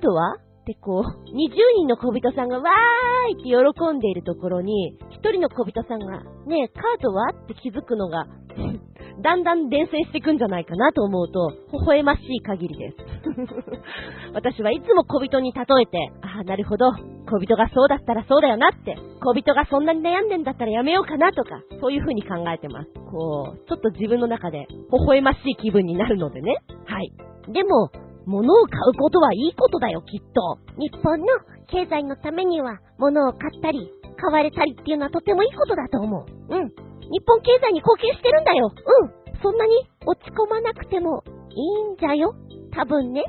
[0.00, 0.36] 角は？
[0.66, 1.30] ってこう、20
[1.76, 8.26] 人の小人さんがわーいって喜んでいるところに、1人の小人さんが、ねえ、カードはって気づくのが
[9.22, 12.96] だんだん伝染していくんじゃないかなと思うと、微笑ましい限りです。
[14.34, 16.90] 私はいつも小人に例えて、ああ、なるほど、
[17.30, 22.90] 小人がそうだったらそうだよなって、小人がそんなに悩んでんだったらやめようかなとか、そういう風に考えてます。
[23.10, 26.56] こう、ちょっと自分の中で微笑ましい気分になるのでね。
[26.86, 27.12] はい。
[27.52, 27.90] でも、
[28.26, 30.58] 物を買うことはいいことだよ、きっと。
[30.76, 31.26] 日本の
[31.68, 36.54] 経済のためには、物を買ったり、買われたりっていうのはとてもいいことだと思う。
[36.54, 36.68] うん。
[36.68, 38.72] 日本経済に貢献してるんだよ。
[38.74, 39.40] うん。
[39.42, 39.72] そんなに
[40.06, 42.34] 落ち込まなくてもいいんじゃよ。
[42.72, 43.24] 多分ね。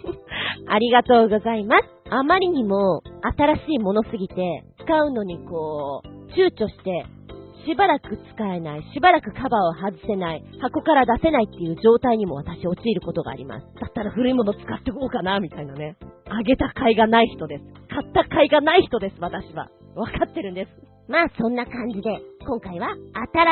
[0.66, 1.84] ありがとうございます。
[2.10, 3.02] あまりにも
[3.36, 7.04] 新しいものすぎて、使うのにこう、躊躇して、
[7.66, 13.66] しばらく使えない、しばらくカバーを外せない、箱から出せないっていう状態にも私陥ることがあります。
[13.80, 15.96] だったら古いもの使ってこうかな、みたいなね。
[16.28, 17.64] あげた甲斐がない人です。
[17.88, 19.68] 買った甲斐がない人です、私は。
[19.94, 20.92] わかってるんです。
[21.08, 22.94] まあそんな感じで、今回は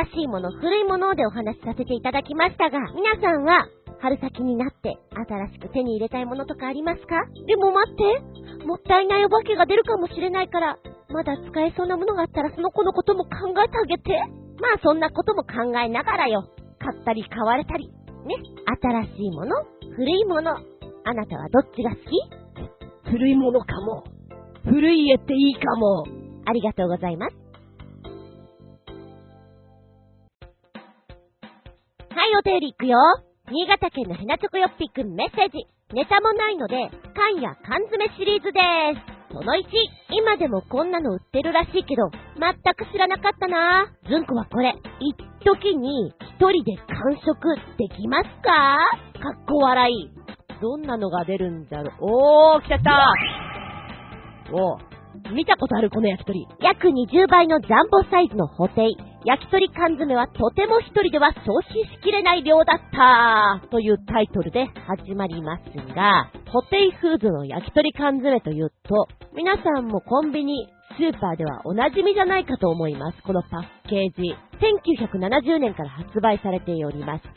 [0.08, 3.66] 新しいもの、古いものでお話しさせていただきましたが、皆さんは
[4.00, 7.26] 春先になって新しく手に入れたいものとかありますか？
[7.46, 10.78] でも待って、もったいないお化けが出るかもしれないから、
[11.10, 13.30] まだ使えそうなものがあったらその子のことも考
[13.62, 14.22] えてあげて。
[14.60, 16.44] まあそんなことも考えながらよ。
[16.78, 17.88] 買ったり買われたり。
[17.88, 17.94] ね。
[18.82, 19.56] 新しいもの、
[19.96, 20.50] 古いもの？
[20.52, 22.02] あなたはどっちが好き？
[23.10, 24.04] 古いものかも。
[24.64, 26.04] 古い家っていいかも。
[26.44, 27.36] ありがとうございます。
[32.10, 32.98] はい、お便りいくよ。
[33.50, 35.66] 新潟県のヘナチョコヨッピーくんメッセージ。
[35.92, 36.88] ネタもないので、
[37.18, 39.02] 缶や缶詰シリーズでーす。
[39.34, 39.66] その1、
[40.14, 48.78] 今でもこんなの売ってるらしいけど、全く知らなかったなずんこはこれ、一時に一人で完食できますか？
[49.18, 50.10] かっこ笑い。
[50.62, 51.94] どんなのが出るんだろう。
[52.02, 53.12] おー、来ちゃった
[54.52, 56.46] おー、見たことあるこの焼き鳥。
[56.60, 58.96] 約20倍のジャンボサイズのホテイ。
[59.24, 65.62] 焼き鳥缶詰はとても一人では消費しきれない量だったというタイトルで始まります
[65.94, 73.22] が、ホテイフーズの焼き鳥缶詰というと、皆さんもコンビニ、スーパーではお馴染みじゃないかと思います。
[73.22, 74.34] このパッケージ。
[74.60, 77.28] 1970年から発売されておりまして、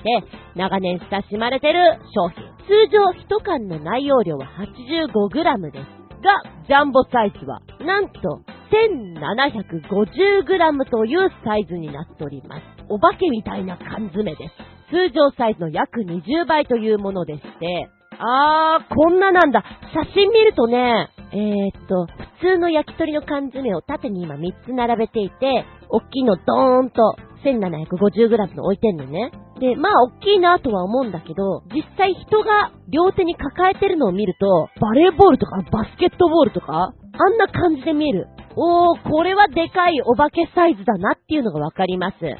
[0.56, 2.44] 長年親しまれてる商品。
[2.66, 6.03] 通常1缶の内容量は 85g です。
[6.24, 12.64] が、ジャンボサイズは、なんと、1750g というサイズになっております。
[12.90, 14.44] お化けみたいな缶詰です。
[14.90, 19.64] 通常サイズの約20倍というものでして、あー、こんななんだ。
[19.94, 22.08] 写真見るとね、えー、っと、
[22.42, 27.16] 普通の焼き鳥の缶詰を縦に今3つ並べていて、大きいのドーンと
[27.46, 29.32] 1750g の置いてんのね。
[29.60, 38.28] で、まあ、大きいなとは思うんだけど、実際人が両手に抱えてるのを見ると、バレーボールとかバスケットボールとか、あんな感じで見える。
[38.56, 42.18] おー、これはでかいお化けサイズだなっていうのがわかります。
[42.26, 42.34] え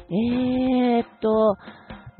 [1.00, 1.56] ーっと、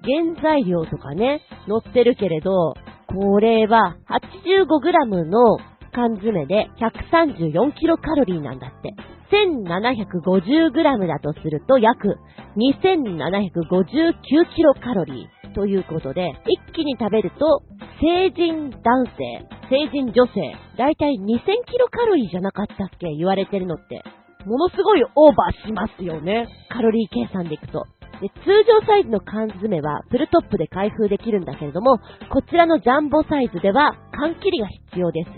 [0.05, 2.74] 原材料とかね、載ってるけれど、
[3.09, 5.59] これは 85g の
[5.93, 8.95] 缶詰で134キロカロリーなんだって。
[9.31, 12.16] 1750g だとすると約
[12.57, 17.62] 2759キロカロリーということで、一気に食べると
[18.01, 24.03] 成人男性、成人女性、だいたい2000キロカロリーじゃなかったっけ言われてるのって。
[24.47, 26.47] ものすごいオーバーしますよね。
[26.68, 27.87] カロリー計算でいくと。
[28.25, 31.99] で通常サイズの缶詰はプルトップで開封できるんだけれども、
[32.33, 35.31] こちらのジャンボサイズでは缶切りが必要です。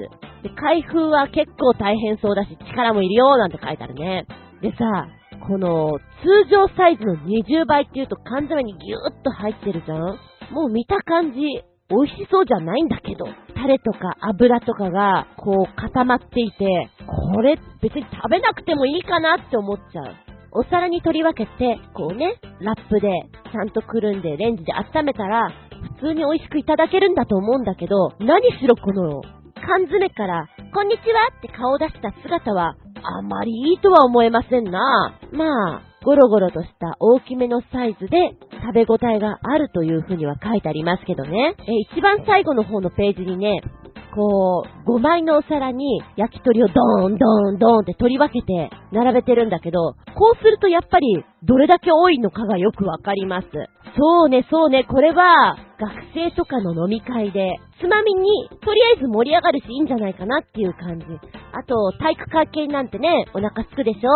[0.45, 4.25] で開封は結構大変そうだし力もいるよなんて書いてあるね。
[4.63, 5.09] でさ、
[5.49, 11.41] この通常サイズの20倍っていうと缶詰にギューッと入ってるじゃんもう見た感じ、
[11.91, 13.27] 美味しそうじゃないんだけど、
[13.57, 20.26] タレとか油とかがこう固まっていて、これ別に食べなくてもいいかなって思っちゃう。
[20.57, 23.09] お皿に取り分けて、こうね、ラップで
[23.53, 25.53] ちゃんとくるんでレンジで温めたら、
[26.01, 29.21] 普通に美味しくいただけるんだと思うんだけど、何しろこの
[29.55, 35.13] 缶詰から、こんにちはって顔を出した姿は、あまりいいとは思えませんな。
[35.33, 38.17] まあ、ゴロゴロとした大きめのサイズで
[38.65, 41.55] 食べ応えがあるというふうには書いてありますけどね。
[41.59, 43.61] え、一番最後の方のページにね、
[44.17, 53.49] こう、5枚のお皿に焼き鳥をドーンドーンドーンって取り分けて並べてるんだけど、こうするとやっぱりどれだけ多いのかがよくわかります。
[53.97, 61.05] そうね、そうね、これは学生とかの飲み会で、つまみにとりあえず盛り上がるしいいんじゃないかなっていう感じ。
[61.53, 64.09] あと、体育会系なんてね、お腹すくでしょ？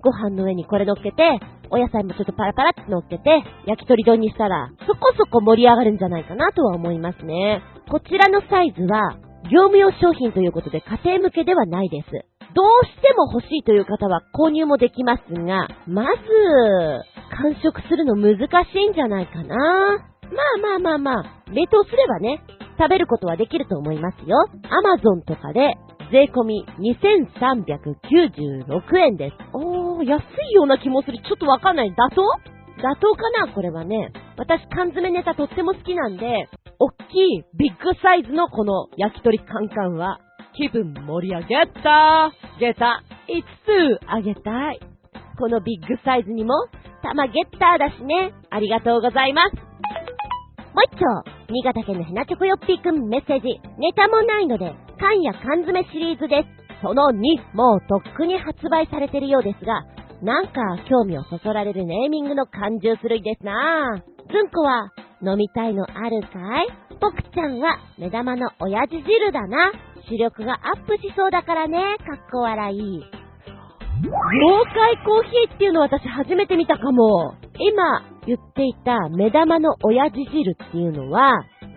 [0.00, 1.40] ご飯の上にこれ乗っけて、
[1.70, 7.62] お野菜もちょっとパラパラって乗っけて、焼き鳥丼にしたら、そこそこ盛り上がるんじゃないかなとは思いますね。
[7.90, 9.16] こちらのサイズは、
[9.50, 12.08] 業務用商品ということで家庭向けではないです。
[12.54, 16.18] どうしても欲しいという方は購入もできますが、まず、
[17.42, 19.54] 完食するの難しいんじゃないかな。
[19.56, 22.40] まあまあまあまあ、冷凍すればね、
[22.78, 24.36] 食べることはできると思いますよ。
[24.70, 25.74] アマゾンとかで
[26.10, 29.36] 税込み2396円です。
[29.52, 31.18] おー、安いような気もする。
[31.18, 31.90] ちょっとわかんない。
[31.90, 32.22] 妥当？
[32.22, 32.24] 妥
[33.00, 33.52] 当かな？
[33.52, 34.12] これはね。
[34.36, 36.48] 私缶詰ネタとっても好きなんで、
[36.78, 40.20] おっきいビッグサイズのこの焼き鳥カンカンは、
[40.56, 43.42] 気分盛り上げたゲタ5
[44.00, 44.80] つあげたい。
[45.38, 46.54] このビッグサイズにも、
[47.02, 48.32] 玉ゲッターだしね。
[48.50, 49.56] ありがとうございます。
[49.56, 49.62] も
[50.82, 51.06] う一丁、
[51.52, 53.60] 新潟県のヘナチョコヨッピーくんメッセージ。
[53.78, 56.48] ネタもないので、缶や缶詰シリーズです。
[56.82, 59.82] その2、もうとっくに発売されてるようですが、
[60.22, 64.32] なんか興味をそそられるネーミングの感中するいですなぁ。
[64.32, 64.90] ずんこは、
[65.22, 66.68] 飲みたいのあるかい？
[67.00, 69.72] 僕ちゃんは、目玉の親父汁だな。
[70.08, 72.78] 視力がアップしそうだからね、かっこ笑い。
[74.00, 77.34] 妖怪コーヒーっていうの私初めて見たかも。
[77.58, 81.32] 今言っていた目玉の親父汁っていうのは、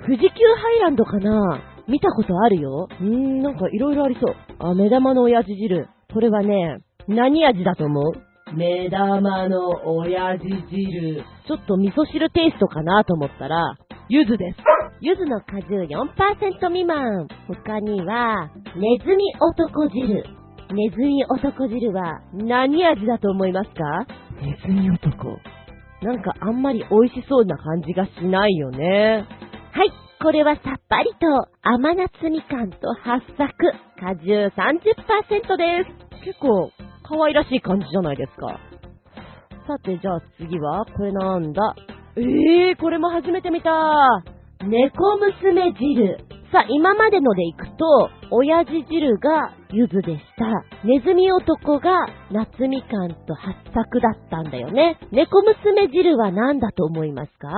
[0.05, 2.87] 富士急ハイランドかな見たことあるよ。
[2.89, 4.35] うーん、なんかいろいろありそう。
[4.59, 5.87] あ、目玉の親父汁。
[6.13, 6.77] これはね、
[7.07, 8.13] 何味だと思う？
[8.55, 11.23] 目玉の親父汁。
[11.47, 13.75] ちょっと味噌汁テイストかなと思ったら、
[14.09, 14.57] 柚子です。
[14.99, 17.27] 柚子の果汁4%未満。
[17.47, 20.23] 他には、ネズミ男汁。
[20.73, 24.05] ネズミ男汁は、何味だと思いますか？
[24.41, 25.37] ネズミ男。
[26.01, 29.25] なんかあんまり美味しそうな感じがしないよね。
[29.71, 31.25] はい、これはさっぱりと
[31.63, 33.51] 甘夏みかんと八作、
[33.99, 35.85] 果汁30%で
[36.19, 36.25] す。
[36.25, 36.71] 結構
[37.03, 38.59] 可愛らしい感じじゃないですか。
[39.67, 41.75] さて、じゃあ次は、これなんだ
[42.17, 42.21] え
[42.69, 43.71] えー、これも初めて見た。
[44.63, 46.17] 猫娘汁。
[46.51, 50.45] さあ、今までのでいくと、親父汁が柚子でした。
[50.83, 54.99] ネズミ男が夏みかんと八作だったんだよね。
[55.11, 57.49] 猫娘汁は何だと思いますか？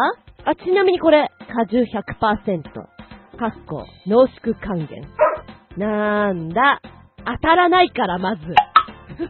[0.45, 2.63] あ、ちなみにこれ、果汁100%。
[2.73, 4.89] かっこ、濃縮還元。
[5.77, 6.81] なーんだ。
[7.25, 8.41] 当たらないから、まず。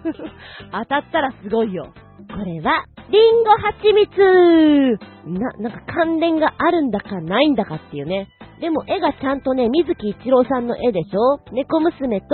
[0.71, 1.93] 当たったらすごいよ。
[2.29, 8.27] これは、リンゴ蜂蜜な、なんか関連があるんだかないんだかっていうね。
[8.59, 12.25] でも絵がちゃんとね、水木一郎さんの絵でしょ猫娘と、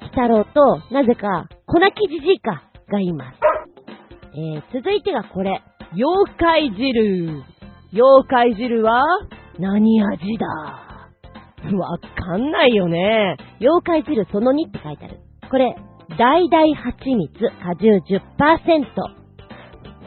[0.00, 3.38] 鬼太郎と、なぜか、粉木じじいか、がいます。
[4.34, 5.62] えー、続いてがこれ。
[5.94, 7.51] 妖怪汁。
[7.94, 9.04] 妖怪汁は、
[9.58, 10.46] 何味だ？
[11.76, 13.36] わかんないよね。
[13.60, 15.20] 妖怪汁その2って書いてある。
[15.50, 15.76] これ、
[16.18, 18.84] 大々蜂蜜果汁10%。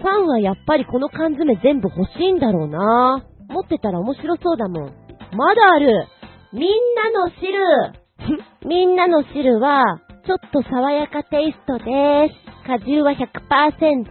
[0.02, 4.94] ファンはやっぱりこの缶詰全部欲しいんだろうな持ってたら面白そうだもん。
[5.38, 6.08] まだある
[6.54, 9.84] みんなの汁 みんなの汁は、
[10.26, 12.55] ちょっと爽やかテイストです。
[12.66, 14.06] 果汁は100%、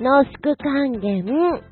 [0.00, 1.24] 濃縮還元。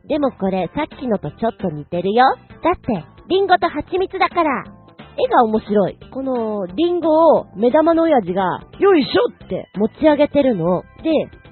[0.09, 2.24] でもこれ、さっきのとちょっと似てるよ。
[2.62, 4.64] だって、リンゴと蜂蜜だから。
[5.16, 5.99] 絵が面白い。
[6.11, 8.43] この、リンゴを目玉の親父が、
[8.80, 10.82] よいしょって持ち上げてるの。
[11.05, 11.11] で、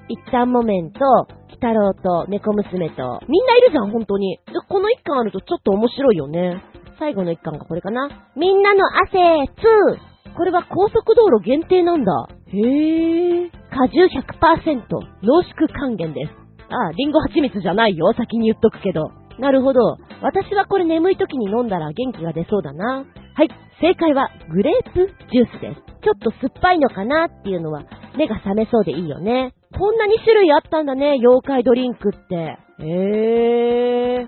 [0.09, 0.99] 一旦木綿と、
[1.47, 4.37] 鬼太郎と猫娘と、みんないるじゃん、本当に。
[4.47, 6.61] で、この一巻あるとちょっと面白いよね。
[6.99, 8.09] 最後の一巻がこれかな。
[8.35, 10.12] みんなの汗 2!
[10.35, 12.27] これは高速道路限定なんだ。
[12.47, 13.51] へぇー。
[13.69, 14.83] 果汁100%、
[15.23, 16.31] 濃縮還元です。
[16.69, 18.13] ああ、リンゴ蜂蜜じゃないよ。
[18.17, 19.11] 先に言っとくけど。
[19.39, 19.97] なるほど。
[20.21, 23.05] 私はこれ眠い時に飲んだら元気が出そうだな。
[23.35, 23.49] はい、
[23.81, 25.81] 正解はグレープジュースです。
[26.03, 27.83] ちょっと酸っぱいのかなっていうのは
[28.17, 29.53] 目が覚めそうでいいよね。
[29.77, 32.57] こんなに種類あったんだね、妖怪ドリンクって。
[32.79, 34.27] へ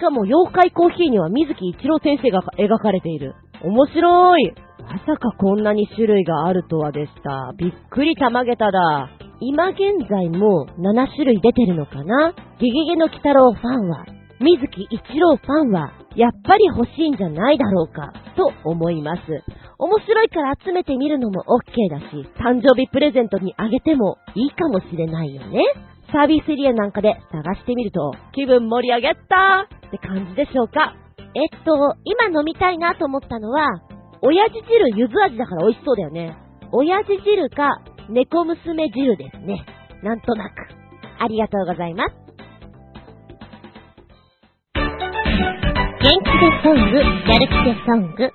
[0.00, 3.34] しかも妖怪コーヒーには水木一郎先生が描かれている。
[3.62, 4.54] 面白い。
[4.80, 7.52] まさかこんなに種類があるとはでした。
[7.58, 9.10] びっくりたまげただ。
[9.40, 9.78] 今現
[10.08, 12.32] 在も7種類出てるのかな？
[12.58, 14.06] ゲゲゲの鬼太郎ファンは、
[14.40, 19.20] 水木一郎ファンは、やっぱり欲しいんじゃないだろうか、と思います。
[19.78, 25.60] 面白いから集めてみるのも OK だし、誕生日プレゼントにあげてもいいかもしれないよね。
[26.12, 30.94] サービスエリアなんかで探してみると、気分盛り上げたって感じでしょうか。
[31.34, 33.66] えっと、今飲みたいなと思ったのは、
[34.22, 36.36] 親父汁柚子味だから美味しそうだよね。
[36.72, 39.64] 親父汁か猫娘汁ですね。
[40.02, 40.54] なんとなく。
[41.18, 42.14] ありがとうございます。
[44.74, 44.80] 元
[46.00, 48.32] 気でソング、やる気でソング。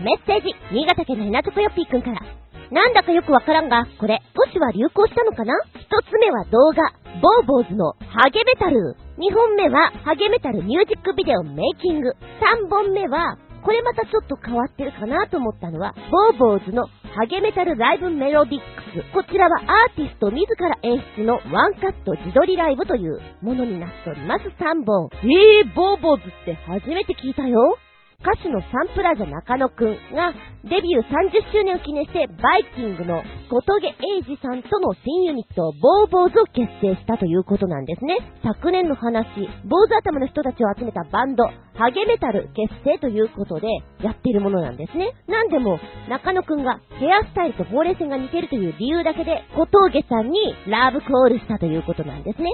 [0.00, 2.37] メッセージ、新潟県のヘナチョコヨッピーくんから。
[2.70, 5.54] なんだかよくわからんが、これ、少しは流行したのかな？
[5.74, 8.96] 一つ目は動画、ボーボーズのハゲメタル。
[9.16, 12.12] 二本目は、ハゲメタルミュージックビデオメイキング。
[12.40, 18.64] 三本目は、これまたちょっと変わってるかなと思ったのは、ボーボーズのハゲメタルライブメロディック
[19.02, 19.12] ス。
[19.12, 24.44] こちらはアーティスト自ら演出のワンカット自撮りライブというものになっております。
[24.60, 25.08] 3本。
[25.24, 27.78] えー、ボーボーズって初めて聞いたよ。
[28.20, 38.18] 歌手のサンプラザ中野くんがデビュー30周年を記念してバイキングの小峠英二さんとの新ユニットボーボーズを結成したということなんですね。
[38.42, 39.22] 昨年の話、
[39.64, 41.44] 坊主頭の人たちを集めたバンド、
[41.78, 43.68] ハゲメタル結成ということで
[44.02, 45.14] やっているものなんですね。
[45.28, 52.50] なんでも中野くんがヘアスタイルとほうれい線が似てるという理由だけで小峠さんにラブコールしたということなんですね。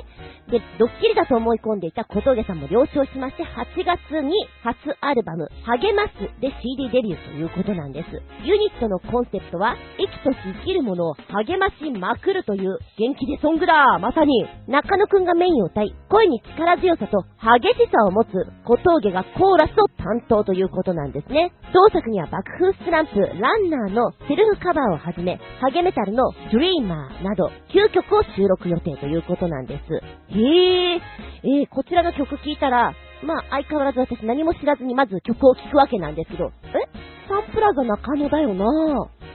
[0.53, 5.49] で、ドッキリだと思い込んでいた小峠さんも了承しまして8月に初アルバム
[5.81, 8.21] 励ますで CD デビューということなんです。
[8.45, 18.29] ユニットのコンセプトは、生きとし生きるものを励ましまくるという元気でソングだまさに中野くんがメインを歌い、声に力強さと激しさを持つ
[18.67, 21.53] 小峠がコーラスを担当ということなんですね。
[21.73, 30.37] 同作には爆風スランプ、ランナーのセルフカバーをはじめ、ハゲメタルのドリーマーなど9曲を収録予定ということなんです。
[30.37, 32.93] へえ、ー、こちらの曲聴いたら、
[33.23, 36.71] まあ、相変わらず私何も知らずにまず曲を聴くわけなんですけど、え？
[37.27, 38.67] サンプラザ中野だよな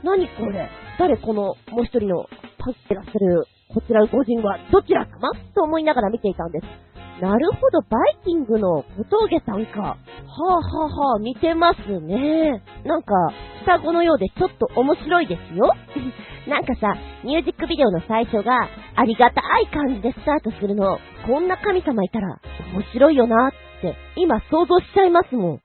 [0.03, 0.69] 何これ？
[0.99, 2.25] 誰このもう一人の
[2.59, 5.31] パッてらっしゃるこちらご人はどちら様？
[5.55, 6.65] と思いながら見ていたんです。
[7.21, 9.81] なるほど、バイキングの小峠さんか。
[9.81, 9.97] は
[10.37, 12.63] あはあはあ、似てますね。
[12.85, 13.13] なんか、
[13.61, 15.73] 双子のようでちょっと面白いですよ。
[16.47, 20.97] なんかさ、ミュージックビデオの最初がありがたい感じでスタートするの、
[21.27, 22.39] こんな神様いたら
[22.73, 23.51] 面白いよなっ
[23.81, 25.61] て今想像しちゃいますもん。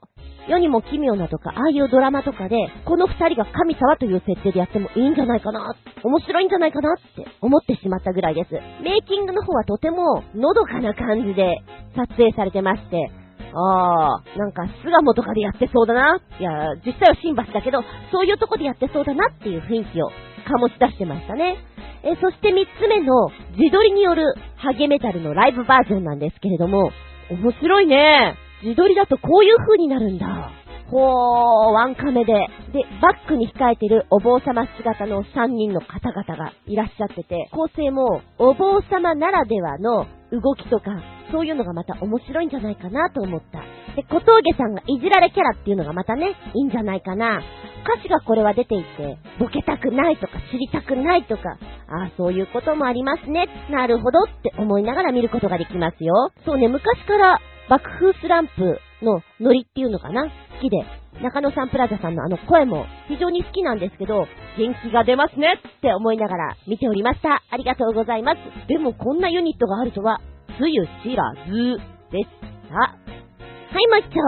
[0.49, 8.53] 世にも奇妙なとか、ああいうドラマとかで、この二人が神様という設定でやってもいいんじゃないかな、面白いんじゃないかなって思ってしまったぐらいです。
[8.83, 11.63] メイキングの方はとてものどかな感じで
[11.97, 13.11] 撮影されてまして、
[13.55, 16.21] ああ、なんか巣鴨とかでやってそうだな。
[16.39, 20.11] いや、実際は新橋だけど、そういうとこでやってそうだなっていう雰囲気を
[20.45, 21.57] 醸し出してましたね。
[22.03, 26.91] え、そして三つ目の自撮りによるハゲメタルのライブバージョンなんですけれども、
[27.31, 28.35] 面白いね。
[28.65, 30.51] 自撮りだとこういう風になるんだ。
[30.91, 32.33] ほー、ワンカメで。
[32.73, 40.93] で、バックに控えてるお坊様姿の3人の方々がいらっしゃってて、構成もお坊様ならではの動きとか、
[41.33, 43.61] そういうのがまた面白いんじゃないかなと思った。
[43.97, 47.41] で、小峠さんがいじられキャラっていうのがまたね、いいんじゃないかな。
[47.85, 51.59] 歌詞がこれは出ていて、ボケたくないとか知りたくないとか、
[51.89, 53.47] ああ、そういうこともありますね。
[53.71, 56.15] なるほどって思いながら見ることができますよ。
[56.45, 60.25] そうね、昔から爆風スランプのノリっていうのかな？
[60.25, 60.85] 好きで、
[61.23, 64.27] 中野サンプラザさんのあの声も非常に好きなんですけど、
[64.59, 67.43] 元気が出ますねって思いながら見ておりました。
[67.51, 68.69] ありがとうございます。
[68.69, 70.21] でもこんなユニットがあるとは、
[70.59, 71.79] つゆ知らず
[72.13, 72.29] でし
[72.69, 72.75] た。
[72.77, 72.95] は
[73.81, 74.21] い、もう一丁。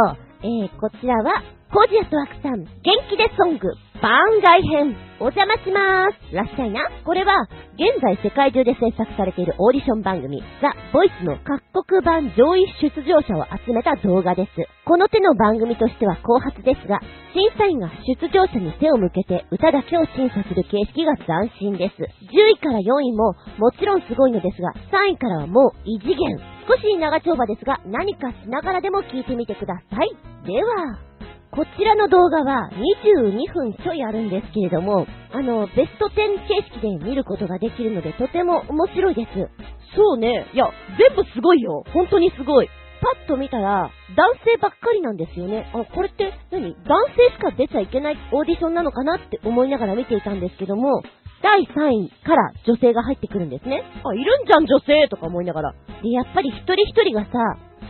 [0.42, 2.70] えー、こちらは、コージアスワークさん、元
[3.10, 3.68] 気でソング、
[4.02, 6.34] 番外編、お邪魔しまーす。
[6.34, 6.82] らっしゃいな。
[7.04, 7.48] これは、
[7.80, 14.50] 現在世界中で制作されているオーディション番組、ザ・ボイスの各国版上位出場者を集めた動画です。
[14.84, 17.00] この手の番組としては後発ですが、
[17.32, 21.96] 審査員が出場者に手を向けて歌だけを審査する形式が斬新です。
[21.96, 22.06] 10
[22.52, 26.36] 位から4位ももちろんすごいのですが、3位からはもう異次元。
[26.68, 30.10] 少し長丁場ですが、何かしながらでも聞いてみてください。
[30.44, 30.98] では、
[31.56, 32.68] こちらの動画は
[33.00, 39.30] 22分ちょいあるんですけれども、あの、ベスト10形式で見ることができるのでとても面白いです。
[39.96, 40.44] そうね。
[40.52, 40.68] いや、
[41.00, 41.82] 全部すごいよ。
[41.94, 42.68] 本当にすごい。
[43.00, 45.70] パッと見たら、男性ばっかりなんですよね。
[45.72, 51.02] あ、これって何、男性しか出ちゃいけないオーディションなのかなって思いながら見ていたんですけども、
[51.42, 53.82] 第3位から女性が入ってくるんですね。
[54.04, 55.74] あ、いるんじゃん女性とか思いながら。
[56.02, 57.30] で、やっぱり一人一人がさ、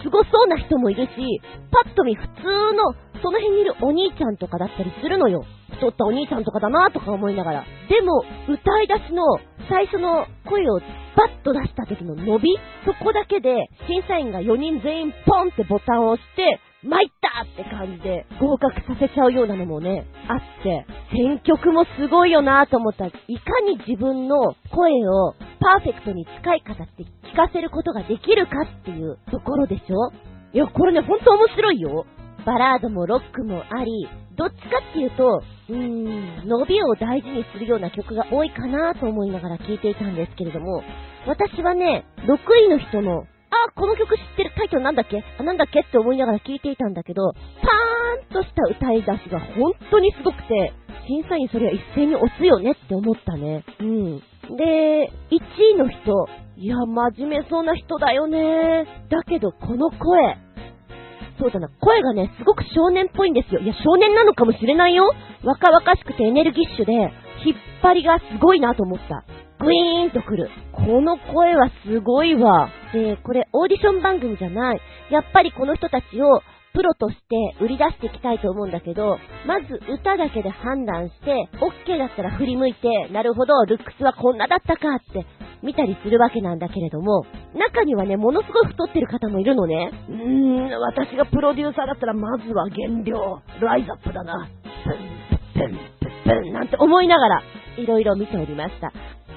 [0.02, 1.40] 凄そうな人もいるし、
[1.70, 5.44] パッと見普通の、その辺にいるお兄ちゃんとかだったりするのよ。
[5.72, 7.64] 太ったお兄ちゃんとかだなとか思いながら。
[7.88, 9.22] でも、歌い出しの
[9.68, 10.80] 最初の声を
[11.16, 30.12] バッと出した時の伸びそこだけで、審査員が4人全員ポンってボタンを押して、参ったって感じで合格させちゃうようなのもね、あって、選曲もすごいよなと思ったら、いかに自分の声をパーフェクトに近い形で聞かせることができるかっていうところでしょ
[30.52, 32.06] いや、これね、ほんと面白いよ。
[32.46, 40.82] バラードもロックもあり、どっちかっていうと、うーん、伸びを大事にするような曲が多いかなと思いながら聴いていたんですけれども、
[41.26, 45.22] 私はね、6位の人のあ、この曲知ってるタイトルなんだっけ？
[45.38, 45.80] あ、なんだっけ？
[45.80, 50.72] って思いながら聴いていたんだけど、パーンとした歌い出しが本当にすごくて、
[51.06, 53.64] 審査員それは一斉に押すよねって思ったね。
[53.80, 54.18] うん。
[54.56, 55.38] で、1
[55.74, 58.86] 位の人、いや、真面目そうな人だよね。
[59.08, 60.36] だけど、この声、
[61.38, 63.60] そうだな、声がね、すごく少年っぽいんですよ。
[63.60, 65.12] いや、少年なのかもしれないよ。
[65.44, 69.24] 若々しくてエネルギッシュで、引っ張りがすごいなと思った。
[69.58, 70.50] グイーンと来る。
[70.72, 72.68] この声はすごいわ。
[72.92, 74.80] で、これオーディション番組じゃない。
[75.10, 76.42] やっぱりこの人たちを
[76.76, 85.24] プロとして売り出していきたいと思うんだけど、まず歌だけで判断して、OK だったら振り向いて、なるほど、ルックスはこんなだったかって
[85.62, 89.90] 見たりするわけなんだけれども、中にはね、ものすごい太ってる方もいるのね。
[90.10, 94.46] うーん、私がプロデューサーだったらまずは減量、ライズアップだな。
[94.84, 94.98] プン、
[95.54, 97.42] プン、プン、プン、なんて思いながら、
[97.78, 98.92] いろいろ見ておりました。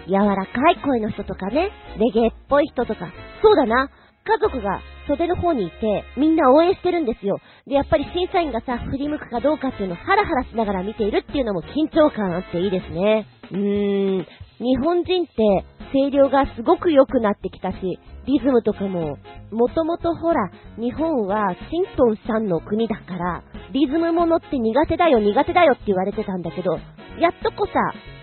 [0.07, 3.11] 柔らかい声の人とかね、レゲエっぽい人とか、
[3.41, 3.89] そうだな、
[4.25, 7.39] 家族が袖の方にいて、みんな応援してるんですよ。
[7.65, 13.25] で、やっぱり審査員がさ、振り向くかどうかっていうのをハラハラしながら見ているっていうのも緊張感あっていいですね。
[13.51, 14.27] うーん、
[14.59, 17.99] 日本人って声量がすごく良くなってきたし、
[18.29, 19.17] リズムとかも、
[19.51, 26.77] もともとほら、日本はシントンさんの国だから、リズムものって苦手だよ苦手だよって言われてたんだけど、
[27.19, 27.73] やっとこさ、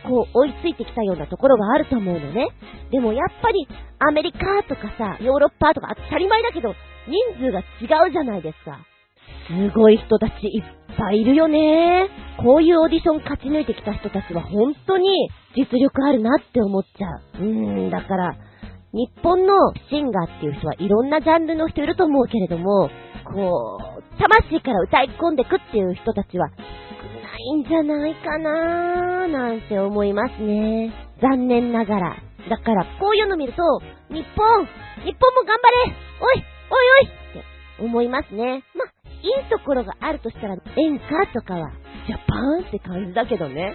[0.09, 2.47] こう追いついてきたようなところがあると思うのね。
[2.93, 3.67] でもやっぱり
[3.99, 4.39] アメリカ
[4.69, 6.73] とかさ、ヨーロッパとか当たり前だけど、
[7.09, 8.79] 人数が違うじゃないですか。
[9.49, 12.09] すごい人たちいっぱいいるよね。
[12.39, 17.09] こういうオーディション勝ち抜いてきた人たちは本当に実力あるなって思っちゃ
[17.41, 17.43] う。
[17.43, 18.37] うーん、だから、
[18.97, 19.53] 日本の
[19.91, 22.89] シンガーっていう人はいろんなジャンルの人いると思うけれども、
[23.25, 26.65] こう、魂から歌い込んでくっていう人たちは少
[27.21, 30.95] ないんじゃないかなーなんて思いますね。
[31.21, 32.17] 残念ながら。
[32.49, 33.63] だから、こういうの見ると、
[34.09, 34.65] 日本、
[35.05, 38.63] 日本も頑張れおいおいおいって思いますね。
[38.75, 38.87] ま
[39.23, 41.71] いいところがあるとしたら、演歌とかは、
[42.07, 43.75] ジャパンって感じだけどね。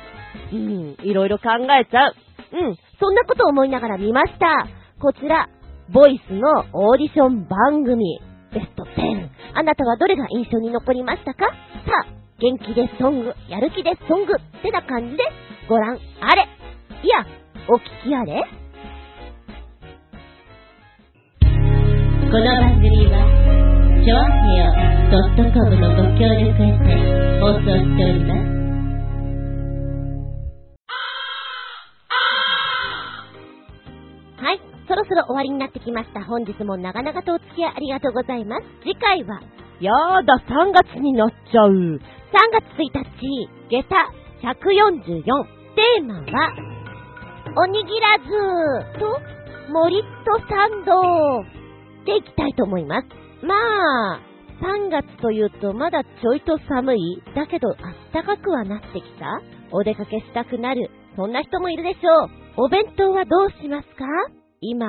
[0.52, 1.50] うん、いろいろ考
[1.80, 2.16] えちゃう。
[2.54, 4.81] うん、そんなこと思いながら見ました。
[5.02, 5.50] こちら、
[5.90, 8.22] ボイスのオーディション番組、
[8.54, 9.30] ベスト10。
[9.56, 11.48] あなたはどれが印象に残りましたか？
[11.48, 11.52] さ
[12.06, 15.24] あ、元気でソング、やる気でソングってな感じで
[15.68, 16.48] ご覧あれ。
[17.02, 17.26] いや、
[17.68, 18.46] お聞きあれ
[21.42, 21.50] こ
[22.38, 23.26] の番組は、
[24.06, 24.70] ちょあへよ
[25.52, 26.94] .com のご協力へて
[27.42, 28.61] 放送しております。
[34.92, 36.22] そろそろ終わりになってきました。
[36.26, 38.68] 本日も長々とお付き合いありがとうございます。
[38.84, 39.40] 次回は、
[39.80, 41.72] やーだ、3月になっちゃう。
[41.72, 42.00] 3
[42.52, 45.24] 月1日、下駄144。
[45.76, 46.24] テーマは、
[47.56, 49.18] おにぎらずと、
[49.72, 51.44] モリットサンド
[52.04, 53.08] でいきたいと思います。
[53.46, 53.56] ま
[54.16, 54.20] あ、
[54.62, 57.24] 3月というとまだちょいと寒い。
[57.34, 57.76] だけどあっ
[58.12, 59.42] たかくはなってきた。
[59.72, 60.92] お出かけしたくなる。
[61.16, 62.66] そんな人もいるでしょう。
[62.66, 64.41] お弁当はどうしますか？
[64.64, 64.86] 今、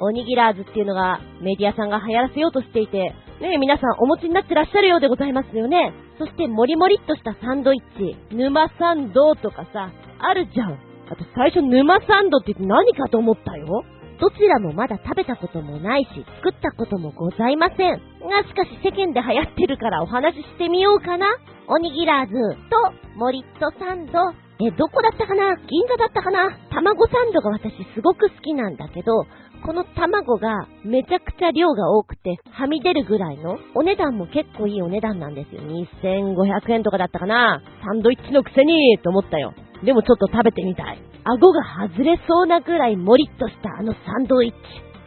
[0.00, 5.94] おにぎらーずっていうのがメディアさんが流行らせようとしていて、ね皆さんお持ちになってらっしゃるようでございますよね。
[6.18, 10.72] そしてもりもりっとしたサンドイッチ、沼サンドとかさ、あるじゃん。
[11.06, 13.84] あと最初沼サンドって言って何かと思ったよ。
[14.18, 16.08] どちらもまだ食べたこともないし、
[16.42, 18.02] 作ったこともございません。
[18.26, 21.28] が、しかし世間で流行ってるからお話ししてみようかな。
[21.68, 22.34] おにぎらーず
[22.70, 24.45] と、モリットサンド。
[24.58, 25.56] え、どこだったかな？
[25.56, 26.56] 銀座だったかな？
[26.70, 29.26] 卵サンドが私すごく好きなんだけど、
[29.64, 35.60] この卵がめちゃくちゃ量が多くて、はみ出るぐらいの、お値段も結構いいお値段なんですよ。
[35.60, 37.60] 2500円とかだったかな？
[37.84, 39.52] サンドイッチのくせにと思ったよ。
[39.84, 40.98] でもちょっと食べてみたい。
[41.24, 41.60] 顎が
[41.90, 44.56] 外れそうなぐらいもりっとしたあのサンドイッチ。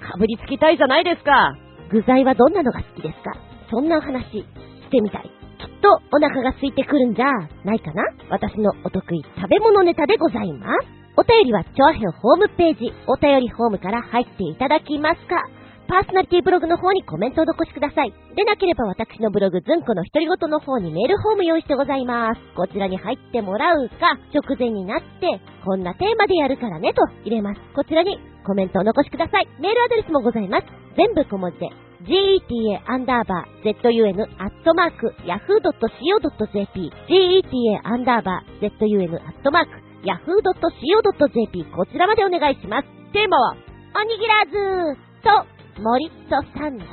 [0.05, 1.57] かぶりつきたいじゃないですか。
[1.91, 3.33] 具材はどんなのが好きですか？
[3.71, 4.43] そんなお話し
[4.91, 5.38] てみたい。
[5.59, 7.27] きっとお腹が空いてくるんじゃ
[7.65, 10.87] ないかな私のお得意食べ物ネタでございます。
[11.17, 15.43] お便りは、チョアヘオホームページ、お便りホームから入っていただきますか
[15.89, 18.13] パーソナリティブログの方にコメントを残しください。
[18.35, 22.39] でなければ私のブログ、ズンコの独り言の方にメールフォーム用意してございます。
[22.55, 27.59] こちらに入ってもらうか、直前になって、こんなテーマでやるからねと入れます。
[27.75, 29.47] こちらにコメントを残しください。
[29.59, 30.67] メールアドレスもございます。
[30.95, 31.67] 全部小文字で、
[32.03, 42.87] geta アンダーバー zun アットマーク yahoo.co.jp geta アンダーバー zun アットマーク yahoo.co.jp こちらまでお願いします。
[43.11, 43.55] テーマは、
[43.95, 46.85] おにぎらずと、モリットサンド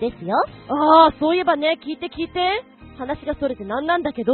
[0.00, 0.36] ですよ。
[0.68, 2.64] ああ、そういえばね、聞いて聞いて。
[2.98, 4.32] 話がそれて何なんだけど、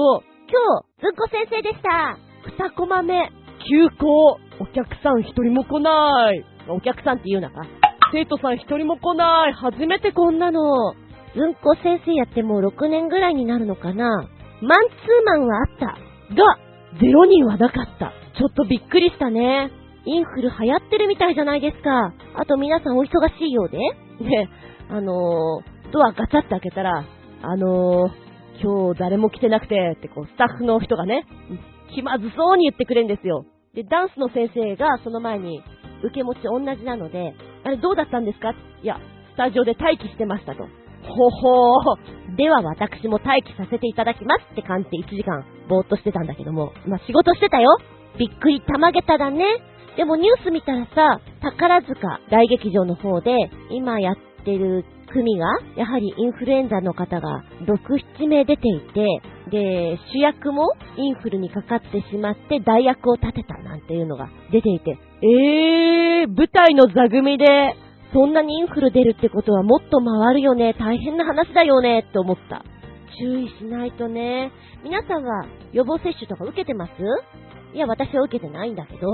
[0.50, 2.18] 今日、ずんこ先生でした。
[2.64, 3.30] 二コマ目、
[3.64, 4.38] 休校。
[4.60, 6.44] お客さん一人も来ない。
[6.68, 7.77] お客さんって言うなか。
[8.12, 9.52] 生徒さん一人も来ない。
[9.52, 10.94] 初めてこんなの。
[11.34, 14.28] ずんこ先生やってもう6年ぐらいになるのかな。
[14.60, 15.86] マンツーマンはあった。
[16.34, 16.58] が、
[17.00, 18.12] ゼロ人はなかった。
[18.38, 19.70] ちょっとびっくりしたね。
[20.04, 22.14] インフル流行ってるみたいじゃないですか。
[22.34, 23.08] あと皆さんお忙
[23.38, 23.78] しいようで。
[24.24, 24.48] で、
[24.88, 27.04] あのー、ドアガチャって開けたら、
[27.42, 31.26] あのー、今日誰も来てなくて、ってこう、スタッフの人がね、
[31.94, 33.44] 気まずそうに言ってくれるんですよ。
[33.74, 35.62] で、ダンスの先生がその前に、
[36.02, 38.54] 受け持ち同じなので、あれどうだったんですか？
[38.82, 38.98] いや、
[39.34, 40.64] スタジオで待機してましたと。
[41.02, 42.36] ほほー。
[42.36, 47.68] では私も待機させていただきますって感じで1時間ぼーっとしてたんだけども、まあ、仕事してたよ。
[48.18, 49.44] びっくりたまげただね。
[49.96, 53.32] でもニュース見たらさ、宝塚大劇場の方で
[53.70, 57.76] 今やってる組が、やはりインフルエンザの方が6、
[58.18, 59.20] 7名出ていて、
[59.50, 67.46] で、主役もインフルにかかってしまって代役を立てたなんていうのが出ていて、えー、舞台の座組で、
[68.12, 72.64] そんなにインフル出るってことはもっと回るよね、大変な話だよね、って思った。
[73.20, 74.52] 注意しないとね。
[74.84, 76.92] 皆さんは予防接種とか受けてます？
[77.74, 79.08] いや、私は受けてないんだけど、ちょ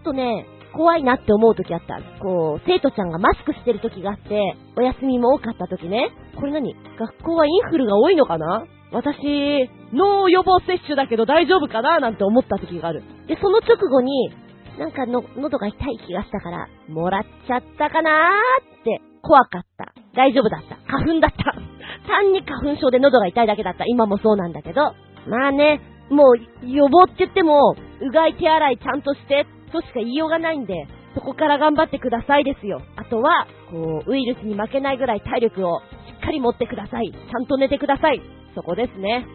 [0.00, 0.46] っとね、
[0.76, 1.98] 怖いなって思う時あった。
[2.20, 6.10] こう、生徒ちゃんがマスクしてる時があって、お休みも多かった時ね。
[6.36, 6.76] これ何？
[6.98, 8.66] 学校はインフルが多いのかな？
[8.92, 11.98] 私、脳予防接種だけど大丈夫かな？
[11.98, 13.02] なんて思った時がある。
[13.26, 14.30] で、その直後に、
[14.78, 19.92] なんかの、喉が痛い気がしたから、もらっちゃったかなーって怖かった。
[20.14, 20.76] 大丈夫だった。
[20.86, 21.54] 花粉だった。
[22.06, 23.84] 単に花粉症で喉が痛いだけだった。
[23.86, 24.92] 今もそうなんだけど。
[25.26, 25.80] まあね、
[26.10, 32.80] もう予防って言っても、うがい手洗いちゃんとしてとしか言いようがないんで、そこから頑張ってくださいですよ。
[32.96, 35.82] あとは、こう、ウイルスに負けないぐらい体力をし
[36.18, 37.10] っかり持ってください。
[37.10, 38.20] ちゃんと寝てください。
[38.54, 39.26] そこですね。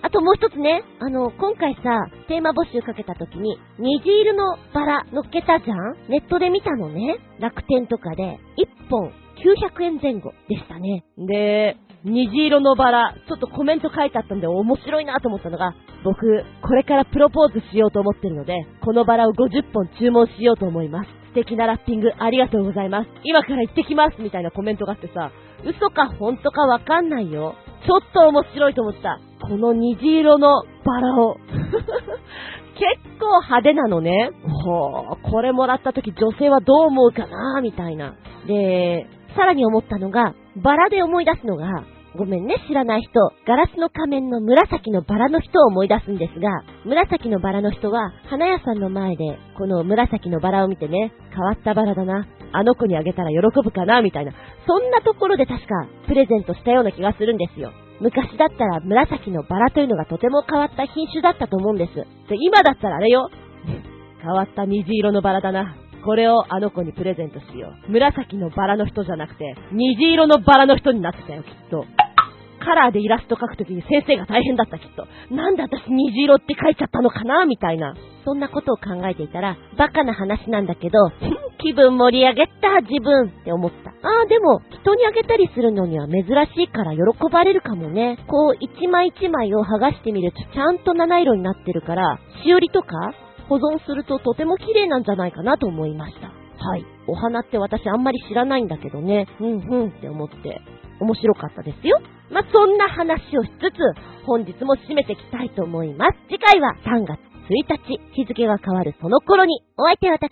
[0.00, 1.80] あともう一つね、あの、今回さ、
[2.28, 5.96] テーマ募集かけた時に、虹色のバラ乗っけたじゃん？
[6.08, 7.18] ネットで見たのね。
[7.40, 11.04] 楽天とかで、1本900円前後でしたね。
[11.18, 18.54] で、虹色のバラ、ちょっとコメント書いてあったんで面白いなと思ったのが、僕、これからプロポーズしようと思ってるので、
[18.84, 21.10] このバラを50本注文しようと思います。
[21.28, 23.10] 素敵なラッピングありがとうございます。
[23.24, 25.30] 今から行ってきますみたいなコメントがあってさ、
[25.64, 27.54] 嘘か本当かわかんないよ。
[27.86, 29.20] ちょっと面白いと思った。
[29.42, 31.36] この虹色のバラを。
[32.78, 34.30] 結構派手なのね。
[34.64, 38.14] ほう、これもらった時女性はどう思うかなみたいな。
[38.46, 41.84] で、さらに思ったのが、バラで思い出すのが、
[42.16, 43.20] ごめんね、知らない人。
[43.46, 52.26] ガラスの仮面の紫のバラの人を思い出すんですが、紫のバラの人は、花屋さんの前で、この紫のバラを見てね、変わったバラだな。
[52.52, 54.32] あの子にあげたら喜ぶかな、みたいな。
[54.66, 57.72] そんなところで確か、プレゼントしたような気がするんですよ。
[58.00, 61.94] 昔だったら紫のバラというのがとても変わった品種だったと思うんです。
[61.94, 63.28] で、今だったらあれよ。
[64.22, 65.74] 変わった虹色のバラだな。
[66.08, 67.92] これをあの子にプレゼントしよう。
[67.92, 71.84] 紫のバラの人じゃなくて、虹色のバラの人になってたよ、きっと。
[72.64, 75.06] カラーでイラスト描くときに先生が大変だった、きっと。
[75.30, 77.92] なんで私虹色って書いちゃったのかなみたいな。
[78.24, 80.98] そんなことを考えていたら、バカな話なんだけど、
[81.60, 83.90] 気分盛り上げた、自分って思った。
[83.90, 88.16] ああ、でも、人にあげたりするのには珍しいから喜ばれるかもね。
[88.28, 93.12] こう、一枚一枚を剥がしてみると、ちゃんと七色になってるから、しおりとか
[93.48, 96.28] 保存するととても綺麗なんじゃないかなと思いました。
[96.28, 96.84] はい。
[97.06, 99.26] お花って私あんまり知らないんだけどね。
[99.40, 100.60] うんうんって思って、
[101.00, 102.00] 面白かったですよ。
[102.30, 106.18] まあ、そんな話をしつつ、本日も締めていきたいと思います。
[106.28, 107.18] 次回は3月
[107.48, 110.28] 1日、日付が変わるその頃に、お相手は私、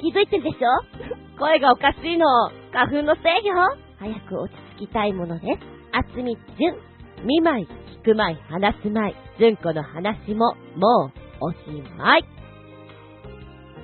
[0.00, 0.68] 気づいてるでしょ？
[1.40, 2.26] 声がおかしいの。
[2.72, 3.54] 花粉のせいよ。
[3.98, 5.60] 早く落ち着きたいものです。
[5.92, 6.76] あつみじゅん。
[7.26, 7.66] 見舞い、
[8.02, 9.14] 聞く舞い、話す舞い。
[9.38, 11.10] じゅんこの話も、も
[11.40, 11.56] う、おし
[11.96, 12.24] まい。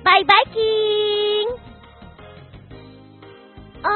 [0.03, 0.61] バイバイキー
[1.57, 1.61] ン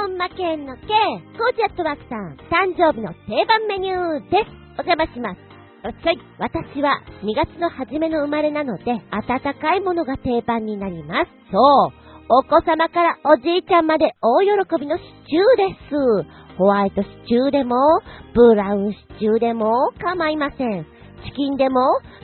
[0.06, 4.52] おんまけんのけ、コージアットワークさん、誕生日の定番メニューです。
[4.78, 5.40] お邪魔します。
[5.84, 6.20] はい。
[6.40, 11.32] 私は2月の初めの生まれなので、温かいものが定番になります。
[11.52, 11.94] そう。
[12.30, 16.58] お子様からおじいちゃんまで大喜びのシチューです。
[16.58, 17.76] ホワイトシチューでも、
[18.34, 20.86] ブラウンシチューでも構いません。
[21.26, 21.82] チキンでも、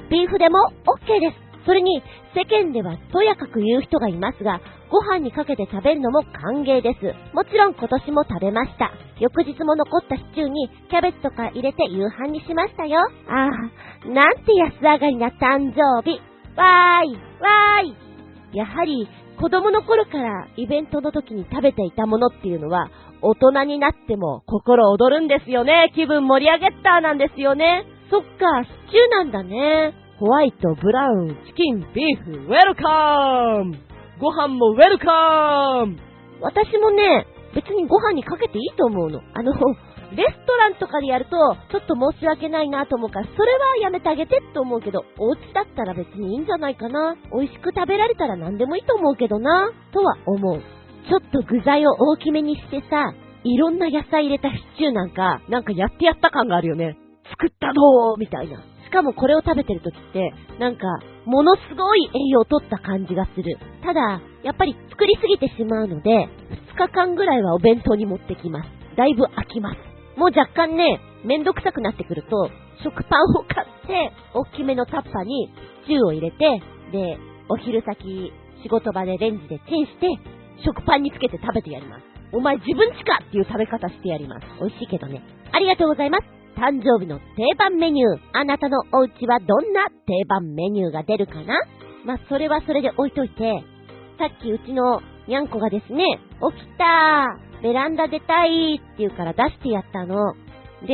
[0.10, 1.51] ビーフでも OK です。
[1.66, 2.02] それに、
[2.34, 7.36] 世間ではとやかく言う人がいますが、ご飯にかけて食べるのも歓迎です。
[7.36, 8.92] もちろん今年も食べました。
[9.20, 13.00] 翌日も残ったシチューにキャベツとか入れて夕飯にしましたよ。
[13.30, 13.50] あ
[14.06, 16.20] あ、なんて安上がりな誕生日。
[16.58, 18.58] わーい、わーい。
[18.58, 19.08] やはり、
[19.40, 22.90] 子供の頃からイベントの時に食べていたものっていうのは、
[23.22, 25.92] 大人になっても心躍るんですよね。
[25.96, 27.86] 気分盛り上げったなんですよね。
[28.10, 28.28] そっか、
[28.64, 29.94] シチューなんだね。
[30.22, 33.74] ホワイト、ブラウン、チキン、ビーフ、ウェルカム
[34.20, 35.98] ご飯もウェルカム
[36.42, 37.26] 私もね、
[37.56, 39.20] 別にご飯にかけていいと思うの。
[39.34, 39.52] あの、
[40.16, 41.32] レストランとかでやると、
[41.72, 47.16] ちょっと申し訳ないなと思うから、それはやめてあげてって思うけど、お家だったら別にいいんじゃないかな。
[47.34, 50.62] 美味しく食べられたら何でもいいと思うけどな、とは思う。
[51.10, 53.12] ちょっと具材を大きめにしてさ、
[53.44, 56.96] いろんな野菜入れたシチューなんか、なんかやってやった感があるよね。
[57.32, 58.71] 作ったのーみたいな。
[58.92, 60.84] しかもこれを食べてる時って、なんか、
[61.24, 63.58] ものすごい栄養を取った感じがする。
[63.82, 66.28] ただ、やっぱり作りすぎてしまうので、
[66.76, 68.70] 2日間ぐらいはお弁当に持ってきます。
[68.98, 70.20] だいぶ飽きます。
[70.20, 72.50] もう若干ね、めんどくさくなってくると、
[72.84, 75.48] 食パンを買って、大きめのタッパに
[75.88, 76.62] シチューを入れて、
[76.92, 80.08] で、お昼先、仕事場でレンジでチンして、
[80.66, 82.04] 食パンにつけて食べてやります。
[82.34, 84.46] お前自分ちかっていう食べ方してやります。
[84.60, 85.24] 美味しいけどね。
[85.54, 86.41] ありがとうございます。
[86.56, 88.20] 誕生日の定番メニュー。
[88.34, 91.60] あなたのお家はどんな定番メニューが出るかな？
[92.06, 93.64] まあ、それはそれで置いといて、
[94.18, 96.04] さっきうちのにゃんこがですね、
[96.42, 97.28] 起きた
[97.62, 100.34] ベランダ出たいって言うから出してやったの。
[100.86, 100.94] で、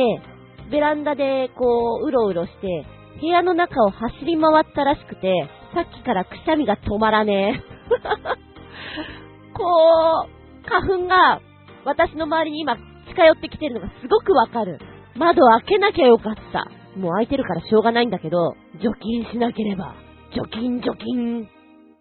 [0.70, 2.84] ベランダでこう、うろうろして、
[3.20, 7.60] 部屋の中を走り回ったらしくて、さっきからくしゃみが止まらねえ。
[9.56, 11.40] こう、花粉が
[11.84, 12.76] 私の周りに今
[13.08, 14.78] 近寄ってきてるのがすごくわかる。
[15.18, 16.70] 窓開けなきゃよかった。
[16.98, 19.94] もう開いてるからしょうがないんだけど、除菌しなければ。
[20.34, 21.48] 除菌除菌。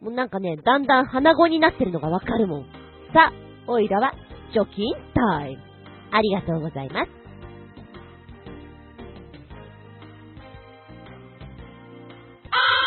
[0.02, 2.64] もうなんかね、だんだん鼻子になってるのがわかるもん。
[3.14, 3.34] さあ、
[3.68, 4.14] おいらは
[4.53, 5.64] 除菌タイム。
[6.11, 7.10] ありがとうございます。
[12.52, 12.86] あ